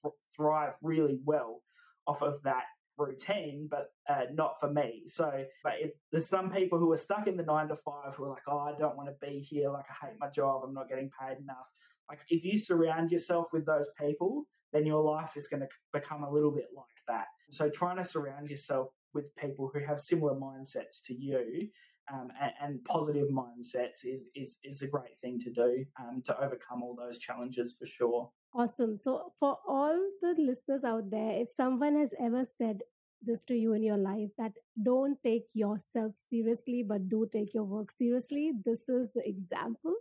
th- 0.02 0.14
thrive 0.36 0.74
really 0.82 1.18
well 1.24 1.62
off 2.06 2.22
of 2.22 2.42
that 2.44 2.64
routine, 2.96 3.68
but 3.70 3.92
uh, 4.08 4.24
not 4.32 4.58
for 4.60 4.70
me. 4.70 5.04
So, 5.08 5.44
but 5.62 5.74
if 5.80 5.92
there's 6.10 6.28
some 6.28 6.50
people 6.50 6.78
who 6.78 6.92
are 6.92 6.98
stuck 6.98 7.26
in 7.26 7.36
the 7.36 7.42
nine 7.42 7.68
to 7.68 7.76
five 7.76 8.14
who 8.14 8.24
are 8.24 8.30
like, 8.30 8.42
oh, 8.48 8.58
I 8.58 8.72
don't 8.78 8.96
want 8.96 9.08
to 9.08 9.26
be 9.26 9.40
here. 9.40 9.70
Like, 9.70 9.84
I 9.90 10.06
hate 10.06 10.16
my 10.18 10.28
job. 10.30 10.62
I'm 10.64 10.74
not 10.74 10.88
getting 10.88 11.10
paid 11.20 11.38
enough. 11.38 11.66
Like 12.08 12.20
if 12.28 12.44
you 12.44 12.58
surround 12.58 13.10
yourself 13.10 13.48
with 13.52 13.66
those 13.66 13.88
people, 13.98 14.46
then 14.72 14.86
your 14.86 15.02
life 15.02 15.36
is 15.36 15.46
going 15.46 15.60
to 15.60 15.68
become 15.92 16.24
a 16.24 16.30
little 16.30 16.50
bit 16.50 16.68
like 16.76 16.86
that. 17.06 17.26
So 17.50 17.68
trying 17.68 17.96
to 17.96 18.04
surround 18.04 18.50
yourself 18.50 18.88
with 19.14 19.34
people 19.36 19.70
who 19.72 19.80
have 19.80 20.00
similar 20.00 20.34
mindsets 20.34 21.02
to 21.06 21.14
you 21.14 21.68
um, 22.12 22.28
and, 22.40 22.52
and, 22.62 22.84
positive 22.84 23.28
mindsets 23.28 24.04
is, 24.04 24.22
is, 24.34 24.58
is 24.64 24.82
a 24.82 24.86
great 24.86 25.18
thing 25.20 25.38
to 25.40 25.50
do 25.50 25.84
um, 26.00 26.22
to 26.26 26.38
overcome 26.38 26.82
all 26.82 26.96
those 26.96 27.18
challenges 27.18 27.74
for 27.78 27.86
sure. 27.86 28.30
Awesome. 28.54 28.96
So, 28.96 29.32
for 29.38 29.58
all 29.66 29.98
the 30.22 30.34
listeners 30.38 30.84
out 30.84 31.10
there, 31.10 31.32
if 31.32 31.50
someone 31.50 31.98
has 31.98 32.10
ever 32.18 32.46
said 32.56 32.80
this 33.20 33.44
to 33.46 33.54
you 33.54 33.74
in 33.74 33.82
your 33.82 33.98
life 33.98 34.30
that 34.38 34.52
don't 34.82 35.18
take 35.22 35.44
yourself 35.52 36.12
seriously, 36.30 36.82
but 36.86 37.10
do 37.10 37.28
take 37.30 37.52
your 37.52 37.64
work 37.64 37.90
seriously, 37.90 38.52
this 38.64 38.88
is 38.88 39.10
the 39.14 39.28
example 39.28 39.94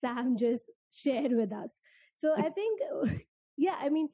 Sam 0.00 0.36
just 0.36 0.62
shared 0.94 1.32
with 1.32 1.52
us. 1.52 1.78
So 2.16 2.34
I 2.36 2.48
think, 2.58 2.80
yeah, 3.56 3.76
I 3.80 3.88
mean, 3.88 4.08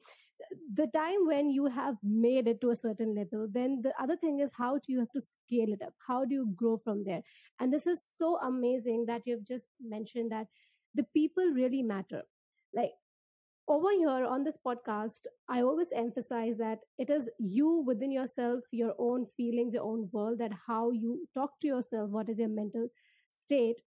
the 0.73 0.87
time 0.87 1.27
when 1.27 1.49
you 1.49 1.65
have 1.67 1.95
made 2.03 2.47
it 2.47 2.61
to 2.61 2.71
a 2.71 2.75
certain 2.75 3.15
level, 3.15 3.47
then 3.51 3.81
the 3.83 3.93
other 4.01 4.15
thing 4.15 4.39
is 4.39 4.49
how 4.57 4.75
do 4.75 4.85
you 4.87 4.99
have 4.99 5.11
to 5.11 5.21
scale 5.21 5.71
it 5.71 5.81
up? 5.81 5.93
How 6.07 6.25
do 6.25 6.33
you 6.33 6.53
grow 6.55 6.77
from 6.77 7.03
there? 7.03 7.21
And 7.59 7.71
this 7.71 7.87
is 7.87 8.01
so 8.03 8.37
amazing 8.41 9.05
that 9.07 9.21
you've 9.25 9.47
just 9.47 9.65
mentioned 9.81 10.31
that 10.31 10.47
the 10.95 11.03
people 11.13 11.43
really 11.53 11.83
matter. 11.83 12.23
Like 12.73 12.91
over 13.67 13.91
here 13.91 14.25
on 14.25 14.43
this 14.43 14.57
podcast, 14.65 15.27
I 15.47 15.61
always 15.61 15.91
emphasize 15.95 16.57
that 16.57 16.79
it 16.97 17.09
is 17.09 17.29
you 17.39 17.83
within 17.85 18.11
yourself, 18.11 18.63
your 18.71 18.93
own 18.97 19.27
feelings, 19.37 19.73
your 19.73 19.83
own 19.83 20.09
world, 20.11 20.39
that 20.39 20.51
how 20.67 20.91
you 20.91 21.27
talk 21.33 21.59
to 21.61 21.67
yourself, 21.67 22.09
what 22.09 22.29
is 22.29 22.39
your 22.39 22.49
mental 22.49 22.87
state, 23.33 23.81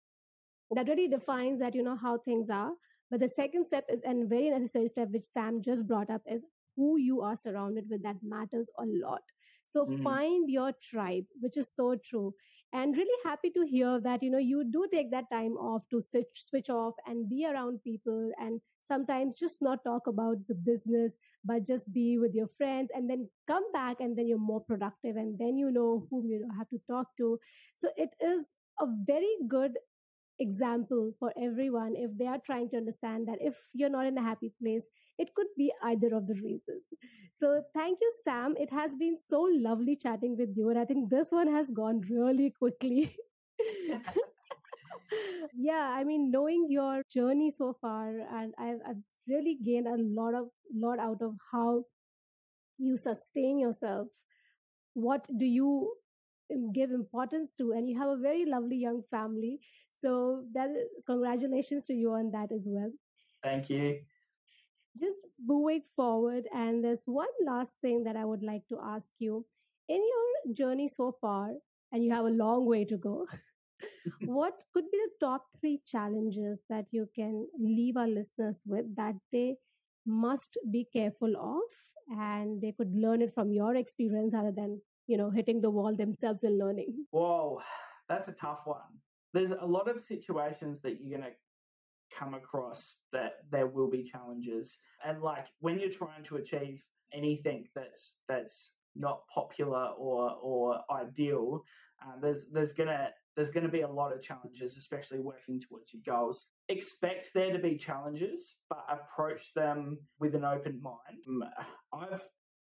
that 0.71 0.88
really 0.88 1.08
defines 1.08 1.60
that 1.60 1.76
you 1.76 1.84
know 1.84 1.95
how 1.95 2.17
things 2.17 2.49
are. 2.49 2.71
But 3.12 3.19
the 3.19 3.30
second 3.30 3.65
step 3.65 3.86
is 3.89 4.02
and 4.04 4.30
very 4.30 4.49
necessary 4.49 4.88
step 4.88 5.10
which 5.12 5.26
sam 5.26 5.62
just 5.62 5.88
brought 5.88 6.10
up 6.10 6.21
is 6.26 6.43
who 6.76 6.97
you 6.97 7.21
are 7.21 7.36
surrounded 7.36 7.86
with 7.89 8.02
that 8.04 8.17
matters 8.23 8.69
a 8.80 8.86
lot. 8.86 9.21
So 9.67 9.86
mm-hmm. 9.86 10.04
find 10.04 10.49
your 10.49 10.71
tribe 10.82 11.26
which 11.39 11.58
is 11.58 11.73
so 11.73 11.95
true. 11.95 12.34
And 12.73 12.97
really 12.97 13.19
happy 13.23 13.52
to 13.52 13.65
hear 13.65 13.99
that 13.99 14.23
you 14.23 14.32
know 14.32 14.39
you 14.39 14.63
do 14.63 14.88
take 14.91 15.12
that 15.12 15.30
time 15.32 15.54
off 15.58 15.84
to 15.91 16.02
switch 16.02 16.45
switch 16.49 16.69
off 16.69 16.95
and 17.06 17.30
be 17.30 17.45
around 17.45 17.84
people 17.84 18.32
and 18.39 18.60
sometimes 18.88 19.39
just 19.39 19.62
not 19.62 19.84
talk 19.84 20.08
about 20.08 20.38
the 20.47 20.56
business 20.56 21.13
but 21.45 21.65
just 21.65 21.91
be 21.93 22.17
with 22.17 22.34
your 22.34 22.47
friends 22.58 22.89
and 22.95 23.10
then 23.10 23.28
come 23.47 23.63
back 23.73 23.97
and 23.99 24.17
then 24.17 24.28
you're 24.28 24.38
more 24.38 24.62
productive 24.62 25.17
and 25.17 25.38
then 25.38 25.58
you 25.58 25.71
know 25.71 26.08
whom 26.10 26.26
you 26.26 26.47
have 26.58 26.69
to 26.69 26.80
talk 26.89 27.08
to. 27.17 27.39
So 27.76 27.89
it 27.97 28.10
is 28.21 28.54
a 28.80 28.86
very 29.06 29.36
good 29.47 29.78
example 30.39 31.12
for 31.19 31.32
everyone 31.41 31.93
if 31.96 32.12
they 32.17 32.26
are 32.28 32.39
trying 32.46 32.69
to 32.69 32.78
understand 32.78 33.28
that 33.28 33.38
if 33.41 33.56
you're 33.74 33.89
not 33.89 34.06
in 34.08 34.17
a 34.17 34.22
happy 34.24 34.52
place 34.62 34.84
it 35.19 35.34
could 35.36 35.48
be 35.58 35.72
either 35.84 36.15
of 36.15 36.26
the 36.28 36.34
reasons. 36.36 36.82
So 37.36 37.63
thank 37.76 38.00
you 38.02 38.12
sam. 38.24 38.56
It 38.60 38.72
has 38.72 38.96
been 38.96 39.17
so 39.17 39.41
lovely 39.52 39.96
chatting 39.96 40.36
with 40.38 40.50
you 40.56 40.69
and 40.69 40.80
i 40.80 40.86
think 40.86 41.10
this 41.10 41.32
one 41.32 41.48
has 41.54 41.69
gone 41.69 42.02
really 42.10 42.52
quickly. 42.52 43.15
Yeah 45.56 45.89
i 45.98 46.04
mean 46.04 46.32
knowing 46.32 46.65
your 46.69 47.04
journey 47.10 47.52
so 47.52 47.76
far 47.82 48.10
and 48.39 48.54
I've, 48.58 48.80
I've 48.88 49.04
really 49.28 49.58
gained 49.63 49.88
a 49.88 49.96
lot 49.98 50.34
of 50.34 50.48
lot 50.74 51.00
out 51.00 51.22
of 51.22 51.36
how 51.52 51.84
you 52.78 52.98
sustain 52.98 53.60
yourself. 53.60 54.08
What 54.93 55.28
do 55.38 55.46
you 55.46 55.93
um, 56.54 56.72
give 56.74 56.91
importance 56.91 57.56
to? 57.56 57.72
And 57.74 57.89
you 57.89 58.00
have 58.00 58.10
a 58.10 58.17
very 58.22 58.46
lovely 58.46 58.78
young 58.78 59.04
family 59.12 59.60
so 60.04 60.44
that 60.54 60.70
congratulations 61.06 61.86
to 61.86 61.94
you 61.94 62.12
on 62.13 62.32
that 62.32 62.52
as 62.52 62.66
well. 62.66 62.92
Thank 63.42 63.70
you. 63.70 64.00
Just 65.00 65.18
moving 65.44 65.84
forward, 65.96 66.48
and 66.54 66.84
there's 66.84 67.06
one 67.06 67.36
last 67.46 67.72
thing 67.82 68.04
that 68.04 68.16
I 68.16 68.26
would 68.26 68.44
like 68.44 68.68
to 68.70 68.80
ask 68.84 69.12
you. 69.20 69.46
In 69.89 70.02
your 70.13 70.54
journey 70.54 70.88
so 70.88 71.16
far, 71.20 71.52
and 71.92 72.04
you 72.04 72.12
have 72.13 72.26
a 72.26 72.30
long 72.30 72.66
way 72.66 72.86
to 72.86 72.98
go, 72.98 73.26
what 74.26 74.63
could 74.74 74.86
be 74.92 75.00
the 75.04 75.26
top 75.26 75.46
three 75.60 75.82
challenges 75.86 76.60
that 76.70 76.86
you 76.92 77.08
can 77.16 77.48
leave 77.60 77.98
our 77.98 78.08
listeners 78.08 78.62
with 78.66 78.96
that 78.96 79.16
they 79.32 79.56
must 80.06 80.58
be 80.72 80.86
careful 80.92 81.36
of 81.38 82.18
and 82.20 82.62
they 82.62 82.74
could 82.78 82.94
learn 82.96 83.22
it 83.22 83.34
from 83.34 83.52
your 83.52 83.76
experience 83.76 84.34
rather 84.34 84.52
than 84.52 84.80
you 85.08 85.18
know 85.18 85.30
hitting 85.30 85.62
the 85.62 85.70
wall 85.70 85.96
themselves 85.96 86.44
and 86.44 86.58
learning 86.58 87.06
whoa 87.12 87.62
that's 88.10 88.28
a 88.28 88.34
tough 88.34 88.60
one 88.66 89.00
there's 89.34 89.52
a 89.60 89.65
lot 89.65 89.89
of 89.89 90.02
situations 90.02 90.80
that 90.84 91.00
you're 91.02 91.17
going 91.17 91.30
to 91.30 91.36
come 92.17 92.34
across 92.36 92.96
that 93.12 93.38
there 93.52 93.67
will 93.67 93.89
be 93.89 94.04
challenges 94.04 94.78
and 95.04 95.22
like 95.22 95.48
when 95.62 95.80
you're 95.80 95.89
trying 95.89 96.24
to 96.24 96.36
achieve 96.36 96.84
anything 97.13 97.65
that's 97.76 98.13
that's 98.28 98.72
not 98.96 99.22
popular 99.34 99.89
or 99.98 100.32
or 100.41 100.80
ideal. 100.91 101.63
Uh, 102.02 102.19
there's 102.22 102.43
there's 102.52 102.74
gonna 102.74 103.10
there's 103.36 103.50
to 103.50 103.67
be 103.67 103.82
a 103.82 103.88
lot 103.88 104.13
of 104.13 104.22
challenges, 104.22 104.78
especially 104.78 105.19
working 105.19 105.60
towards 105.60 105.93
your 105.93 106.02
goals. 106.06 106.46
Expect 106.69 107.32
there 107.34 107.52
to 107.52 107.60
be 107.60 107.78
challenges, 107.78 108.56
but 108.69 108.86
approach 108.89 109.54
them 109.56 109.98
with 110.19 110.36
an 110.36 110.46
open 110.46 110.82
mind. 110.82 111.24
Mm, 111.28 111.50
I've 111.93 112.22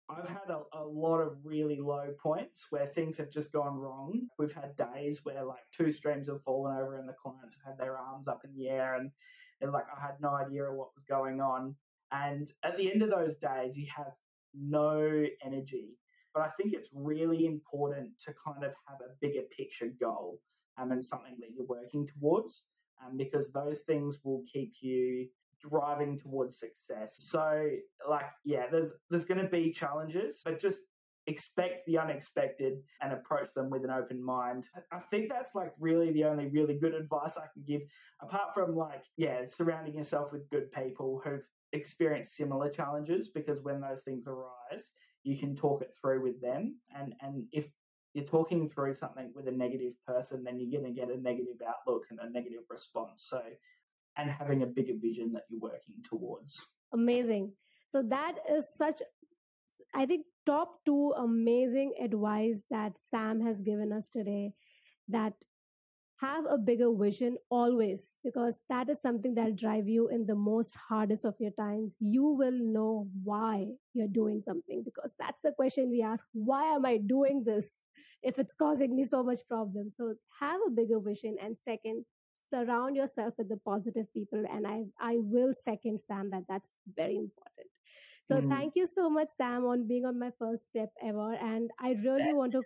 I've 0.10 0.28
had 0.28 0.50
a, 0.50 0.62
a, 0.78 0.84
lot 0.84 1.20
of 1.20 1.38
really 1.44 1.80
low 1.80 2.08
points 2.22 2.66
where 2.72 2.88
things 2.88 3.16
have 3.18 3.30
just 3.30 3.52
gone 3.52 3.78
wrong. 3.78 4.28
We've 4.40 4.54
had 4.54 4.76
days 4.76 5.20
where 5.24 5.44
like 5.44 5.62
two 5.76 5.92
streams 5.92 6.28
have 6.30 6.42
fallen 6.44 6.76
over 6.76 6.98
and 6.98 7.08
the 7.08 7.14
clients 7.14 7.56
have 7.56 7.74
had 7.74 7.80
their 7.80 7.96
arms 7.96 8.28
up 8.28 8.42
in 8.44 8.56
the 8.56 8.70
air 8.70 8.96
and 8.96 9.12
they're 9.62 9.72
like, 9.72 9.86
I 9.96 10.02
had 10.02 10.16
no 10.20 10.34
idea 10.34 10.64
what 10.64 10.96
was 10.96 11.06
going 11.08 11.42
on. 11.42 11.76
And 12.12 12.50
at 12.64 12.76
the 12.76 12.92
end 12.92 13.04
of 13.04 13.12
those 13.12 13.36
days, 13.38 13.76
you 13.76 13.86
have 13.96 14.14
no 14.56 15.26
energy. 15.46 15.90
But 16.34 16.42
I 16.42 16.50
think 16.58 16.74
it's 16.74 16.90
really 16.94 17.46
important 17.46 18.10
to 18.26 18.34
kind 18.44 18.64
of 18.64 18.72
have 18.88 18.98
a 19.02 19.14
bigger 19.22 19.44
picture 19.56 19.92
goal 20.00 20.40
um, 20.80 20.92
and 20.92 21.06
something 21.06 21.38
that 21.40 21.50
you're 21.56 21.68
working 21.68 22.08
towards 22.08 22.64
um, 23.06 23.16
because 23.16 23.46
those 23.54 23.80
things 23.86 24.18
will 24.24 24.44
keep 24.52 24.74
you 24.82 25.28
driving 25.62 26.18
towards 26.18 26.60
success. 26.60 27.16
So, 27.20 27.70
like, 28.10 28.26
yeah, 28.44 28.66
there's 28.72 28.92
there's 29.10 29.26
going 29.26 29.42
to 29.42 29.50
be 29.50 29.72
challenges, 29.72 30.42
but 30.44 30.60
just 30.60 30.80
expect 31.28 31.86
the 31.86 31.98
unexpected 31.98 32.80
and 33.02 33.14
approach 33.14 33.54
them 33.54 33.70
with 33.70 33.84
an 33.84 33.92
open 33.92 34.24
mind. 34.24 34.66
I 34.92 35.00
think 35.12 35.30
that's 35.30 35.54
like 35.54 35.74
really 35.80 36.12
the 36.12 36.24
only 36.24 36.48
really 36.48 36.74
good 36.74 36.94
advice 36.96 37.34
I 37.38 37.46
can 37.54 37.64
give, 37.68 37.82
apart 38.22 38.54
from 38.54 38.76
like, 38.76 39.04
yeah, 39.18 39.42
surrounding 39.56 39.96
yourself 39.96 40.32
with 40.32 40.50
good 40.50 40.72
people 40.72 41.22
who've 41.24 41.46
experienced 41.74 42.36
similar 42.36 42.70
challenges 42.70 43.30
because 43.30 43.62
when 43.62 43.82
those 43.82 44.02
things 44.04 44.26
arise, 44.28 44.92
you 45.24 45.38
can 45.38 45.56
talk 45.56 45.82
it 45.82 45.96
through 46.00 46.24
with 46.24 46.42
them. 46.42 46.76
And, 46.98 47.14
and 47.22 47.46
if 47.52 47.66
you're 48.14 48.26
talking 48.26 48.70
through 48.70 48.96
something 48.96 49.32
with 49.36 49.48
a 49.48 49.52
negative 49.52 49.94
person, 50.08 50.44
then 50.44 50.60
you're 50.60 50.82
going 50.82 50.92
to 50.92 51.00
get 51.00 51.12
a 51.12 51.22
negative 51.22 51.58
outlook 51.68 52.04
and 52.10 52.20
a 52.20 52.30
negative 52.30 52.64
response. 52.70 53.26
So, 53.30 53.42
and 54.20 54.30
having 54.30 54.64
a 54.64 54.66
bigger 54.66 54.94
vision 55.00 55.32
that 55.34 55.44
you're 55.50 55.60
working 55.60 55.96
towards. 56.08 56.62
Amazing. 56.94 57.54
So 57.88 58.04
that 58.10 58.36
is 58.52 58.66
such, 58.76 59.02
I 59.96 60.06
think, 60.06 60.26
top 60.46 60.80
two 60.86 61.14
amazing 61.18 61.94
advice 62.04 62.64
that 62.70 62.94
Sam 63.00 63.42
has 63.42 63.62
given 63.62 63.92
us 63.94 64.08
today. 64.12 64.54
That 65.08 65.34
have 66.20 66.44
a 66.50 66.58
bigger 66.58 66.94
vision 66.94 67.38
always 67.50 68.18
because 68.24 68.60
that 68.70 68.90
is 68.90 69.02
something 69.02 69.34
that'll 69.34 69.56
drive 69.56 69.88
you 69.88 70.10
in 70.10 70.26
the 70.26 70.36
most 70.36 70.76
hardest 70.76 71.24
of 71.24 71.34
your 71.40 71.52
times 71.52 71.96
you 72.00 72.26
will 72.26 72.52
know 72.52 73.08
why 73.24 73.66
you're 73.94 74.08
doing 74.08 74.42
something 74.42 74.84
because 74.84 75.14
that's 75.18 75.40
the 75.46 75.52
question 75.54 75.90
we 75.90 76.02
ask 76.02 76.26
why 76.34 76.66
am 76.76 76.86
i 76.86 76.98
doing 76.98 77.42
this 77.46 77.80
if 78.22 78.38
it's 78.38 78.54
causing 78.54 78.96
me 78.98 79.06
so 79.06 79.24
much 79.24 79.40
problem 79.48 79.90
so 79.90 80.14
have 80.42 80.60
a 80.68 80.72
bigger 80.72 81.00
vision 81.00 81.38
and 81.42 81.58
second 81.58 82.04
surround 82.50 82.96
yourself 82.96 83.34
with 83.38 83.50
the 83.50 83.58
positive 83.66 84.12
people 84.14 84.44
and 84.52 84.68
i 84.68 84.84
i 85.00 85.16
will 85.18 85.54
second 85.54 86.00
sam 86.08 86.30
that 86.32 86.44
that's 86.50 86.78
very 86.96 87.16
important. 87.16 87.70
So 88.26 88.36
mm-hmm. 88.36 88.50
thank 88.50 88.74
you 88.76 88.88
so 88.88 89.10
much 89.10 89.30
sam 89.38 89.66
on 89.66 89.88
being 89.88 90.06
on 90.06 90.20
my 90.20 90.32
first 90.38 90.66
step 90.66 90.90
ever 91.04 91.34
and 91.34 91.72
i 91.80 91.92
really 92.04 92.34
want 92.34 92.54
to 92.54 92.62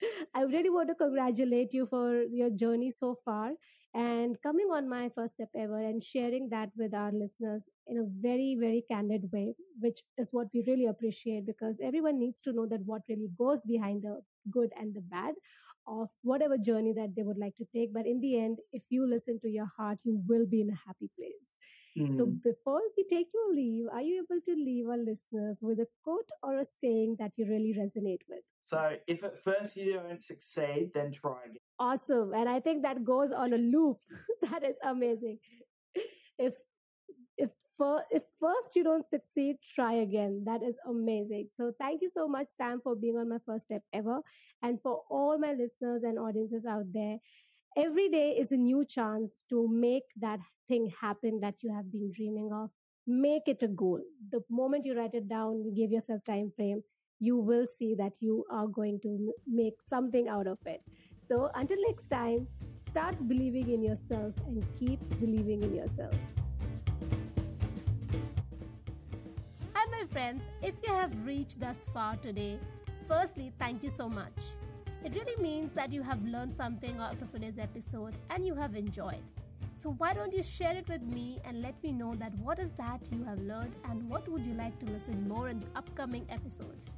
I 0.34 0.42
really 0.42 0.70
want 0.70 0.88
to 0.88 0.94
congratulate 0.94 1.72
you 1.72 1.86
for 1.86 2.22
your 2.22 2.50
journey 2.50 2.90
so 2.90 3.16
far 3.24 3.52
and 3.94 4.36
coming 4.42 4.66
on 4.72 4.88
my 4.88 5.08
first 5.14 5.34
step 5.34 5.50
ever 5.56 5.78
and 5.78 6.02
sharing 6.02 6.48
that 6.48 6.70
with 6.76 6.92
our 6.92 7.12
listeners 7.12 7.62
in 7.86 7.98
a 7.98 8.06
very, 8.20 8.56
very 8.58 8.84
candid 8.90 9.30
way, 9.32 9.54
which 9.80 10.00
is 10.18 10.30
what 10.32 10.48
we 10.52 10.64
really 10.66 10.86
appreciate 10.86 11.46
because 11.46 11.76
everyone 11.82 12.18
needs 12.18 12.40
to 12.42 12.52
know 12.52 12.66
that 12.66 12.80
what 12.84 13.02
really 13.08 13.30
goes 13.38 13.60
behind 13.64 14.02
the 14.02 14.20
good 14.50 14.70
and 14.78 14.94
the 14.94 15.00
bad 15.00 15.34
of 15.86 16.08
whatever 16.22 16.56
journey 16.58 16.92
that 16.92 17.14
they 17.14 17.22
would 17.22 17.38
like 17.38 17.56
to 17.56 17.66
take. 17.72 17.92
But 17.92 18.06
in 18.06 18.20
the 18.20 18.38
end, 18.38 18.58
if 18.72 18.82
you 18.88 19.08
listen 19.08 19.38
to 19.40 19.48
your 19.48 19.70
heart, 19.76 19.98
you 20.02 20.20
will 20.26 20.46
be 20.46 20.62
in 20.62 20.70
a 20.70 20.80
happy 20.86 21.10
place. 21.16 21.52
Mm-hmm. 21.96 22.16
So 22.16 22.26
before 22.26 22.80
we 22.96 23.04
take 23.04 23.28
your 23.32 23.54
leave, 23.54 23.86
are 23.92 24.02
you 24.02 24.24
able 24.24 24.40
to 24.40 24.54
leave 24.54 24.88
our 24.88 24.98
listeners 24.98 25.58
with 25.62 25.78
a 25.78 25.86
quote 26.02 26.28
or 26.42 26.58
a 26.58 26.64
saying 26.64 27.16
that 27.20 27.30
you 27.36 27.46
really 27.46 27.74
resonate 27.78 28.22
with? 28.28 28.42
So 28.60 28.96
if 29.06 29.22
at 29.22 29.38
first 29.44 29.76
you 29.76 29.92
don't 29.92 30.24
succeed, 30.24 30.90
then 30.94 31.12
try 31.12 31.44
again. 31.44 31.58
Awesome. 31.78 32.32
And 32.34 32.48
I 32.48 32.60
think 32.60 32.82
that 32.82 33.04
goes 33.04 33.32
on 33.32 33.52
a 33.52 33.58
loop. 33.58 33.98
that 34.50 34.62
is 34.64 34.76
amazing. 34.84 35.38
If 36.38 36.54
if 37.38 37.50
for, 37.78 38.02
if 38.10 38.22
first 38.40 38.76
you 38.76 38.84
don't 38.84 39.08
succeed, 39.10 39.56
try 39.74 39.94
again. 39.94 40.44
That 40.46 40.62
is 40.62 40.76
amazing. 40.88 41.48
So 41.54 41.72
thank 41.80 42.02
you 42.02 42.10
so 42.10 42.28
much, 42.28 42.48
Sam, 42.56 42.80
for 42.82 42.94
being 42.96 43.16
on 43.16 43.28
my 43.30 43.38
first 43.46 43.66
step 43.66 43.82
ever. 43.92 44.20
And 44.62 44.80
for 44.82 45.02
all 45.10 45.38
my 45.38 45.52
listeners 45.54 46.02
and 46.04 46.18
audiences 46.18 46.64
out 46.66 46.86
there, 46.92 47.18
every 47.76 48.08
day 48.10 48.30
is 48.38 48.52
a 48.52 48.56
new 48.56 48.84
chance 48.84 49.42
to 49.50 49.68
make 49.68 50.04
that 50.20 50.40
thing 50.68 50.92
happen 51.00 51.40
that 51.40 51.56
you 51.62 51.72
have 51.74 51.90
been 51.92 52.10
dreaming 52.14 52.50
of 52.52 52.70
make 53.06 53.42
it 53.48 53.62
a 53.62 53.68
goal 53.68 54.00
the 54.32 54.40
moment 54.50 54.86
you 54.86 54.96
write 54.96 55.14
it 55.14 55.28
down 55.28 55.62
you 55.64 55.72
give 55.74 55.90
yourself 55.92 56.20
time 56.26 56.52
frame 56.56 56.82
you 57.20 57.36
will 57.36 57.66
see 57.78 57.94
that 57.94 58.12
you 58.20 58.44
are 58.50 58.66
going 58.66 58.98
to 59.02 59.32
make 59.46 59.82
something 59.82 60.28
out 60.28 60.46
of 60.46 60.58
it 60.66 60.82
so 61.26 61.50
until 61.54 61.76
next 61.88 62.08
time 62.08 62.46
start 62.80 63.16
believing 63.28 63.70
in 63.70 63.82
yourself 63.82 64.34
and 64.46 64.64
keep 64.78 65.00
believing 65.20 65.62
in 65.62 65.74
yourself 65.74 66.14
hi 69.74 69.86
my 69.90 70.04
friends 70.08 70.50
if 70.62 70.76
you 70.86 70.92
have 70.92 71.24
reached 71.24 71.60
thus 71.60 71.84
far 71.84 72.16
today 72.16 72.58
firstly 73.06 73.52
thank 73.58 73.82
you 73.82 73.88
so 73.88 74.08
much 74.08 74.54
it 75.04 75.14
really 75.16 75.36
means 75.42 75.74
that 75.74 75.92
you 75.92 76.02
have 76.02 76.24
learned 76.24 76.56
something 76.56 76.98
out 76.98 77.20
of 77.20 77.30
today's 77.30 77.58
episode 77.58 78.14
and 78.30 78.46
you 78.46 78.54
have 78.54 78.74
enjoyed. 78.74 79.22
So 79.74 79.90
why 79.98 80.14
don't 80.14 80.32
you 80.32 80.42
share 80.42 80.74
it 80.74 80.88
with 80.88 81.02
me 81.02 81.40
and 81.44 81.60
let 81.60 81.74
me 81.82 81.92
know 81.92 82.14
that 82.14 82.32
what 82.38 82.58
is 82.58 82.72
that 82.74 83.10
you 83.12 83.22
have 83.24 83.38
learned 83.40 83.76
and 83.90 84.08
what 84.08 84.26
would 84.28 84.46
you 84.46 84.54
like 84.54 84.78
to 84.78 84.86
listen 84.86 85.28
more 85.28 85.50
in 85.50 85.60
the 85.60 85.66
upcoming 85.76 86.24
episodes. 86.30 86.88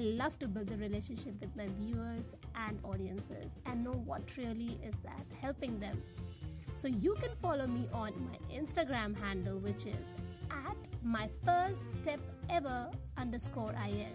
I 0.00 0.02
love 0.02 0.38
to 0.38 0.48
build 0.48 0.72
a 0.72 0.78
relationship 0.78 1.38
with 1.42 1.54
my 1.54 1.66
viewers 1.78 2.34
and 2.54 2.78
audiences 2.84 3.58
and 3.66 3.84
know 3.84 3.92
what 4.06 4.34
really 4.38 4.78
is 4.82 5.00
that 5.00 5.26
helping 5.42 5.78
them. 5.78 6.02
So 6.74 6.88
you 6.88 7.16
can 7.20 7.32
follow 7.42 7.66
me 7.66 7.86
on 7.92 8.14
my 8.30 8.38
Instagram 8.56 9.14
handle 9.14 9.58
which 9.58 9.84
is 9.84 10.14
at 10.50 10.88
my 11.02 11.28
first 11.44 12.00
step 12.00 12.18
ever 12.48 12.90
underscore 13.18 13.72
IN 13.72 14.14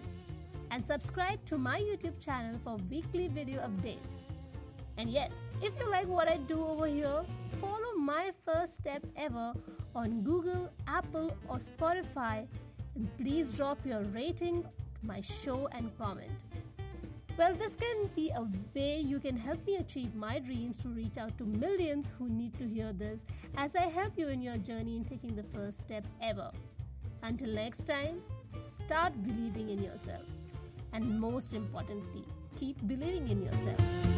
and 0.72 0.84
subscribe 0.84 1.44
to 1.44 1.56
my 1.56 1.78
YouTube 1.78 2.18
channel 2.18 2.58
for 2.64 2.78
weekly 2.90 3.28
video 3.28 3.60
updates. 3.60 4.26
And 4.98 5.08
yes, 5.08 5.52
if 5.62 5.78
you 5.78 5.88
like 5.88 6.08
what 6.08 6.28
I 6.28 6.38
do 6.38 6.66
over 6.66 6.88
here, 6.88 7.22
follow 7.60 7.94
my 7.96 8.32
first 8.44 8.74
step 8.74 9.06
ever 9.14 9.52
on 9.94 10.22
Google, 10.22 10.68
Apple, 10.88 11.36
or 11.48 11.58
Spotify, 11.58 12.48
and 12.96 13.08
please 13.18 13.56
drop 13.56 13.78
your 13.86 14.00
rating 14.14 14.64
my 15.02 15.20
show 15.20 15.68
and 15.72 15.96
comment. 15.98 16.44
Well, 17.38 17.54
this 17.54 17.76
can 17.76 18.08
be 18.16 18.30
a 18.30 18.46
way 18.74 18.98
you 19.00 19.20
can 19.20 19.36
help 19.36 19.64
me 19.66 19.76
achieve 19.76 20.14
my 20.14 20.38
dreams 20.38 20.82
to 20.82 20.88
reach 20.88 21.18
out 21.18 21.36
to 21.36 21.44
millions 21.44 22.14
who 22.18 22.30
need 22.30 22.56
to 22.58 22.66
hear 22.66 22.94
this 22.94 23.26
as 23.58 23.76
I 23.76 23.88
help 23.88 24.14
you 24.16 24.28
in 24.28 24.40
your 24.40 24.56
journey 24.56 24.96
in 24.96 25.04
taking 25.04 25.36
the 25.36 25.42
first 25.42 25.78
step 25.78 26.06
ever. 26.22 26.50
Until 27.22 27.50
next 27.50 27.86
time, 27.86 28.22
start 28.62 29.12
believing 29.22 29.68
in 29.68 29.82
yourself 29.82 30.24
and 30.94 31.20
most 31.20 31.52
importantly, 31.52 32.24
keep 32.56 32.76
believing 32.86 33.28
in 33.28 33.44
yourself. 33.44 34.15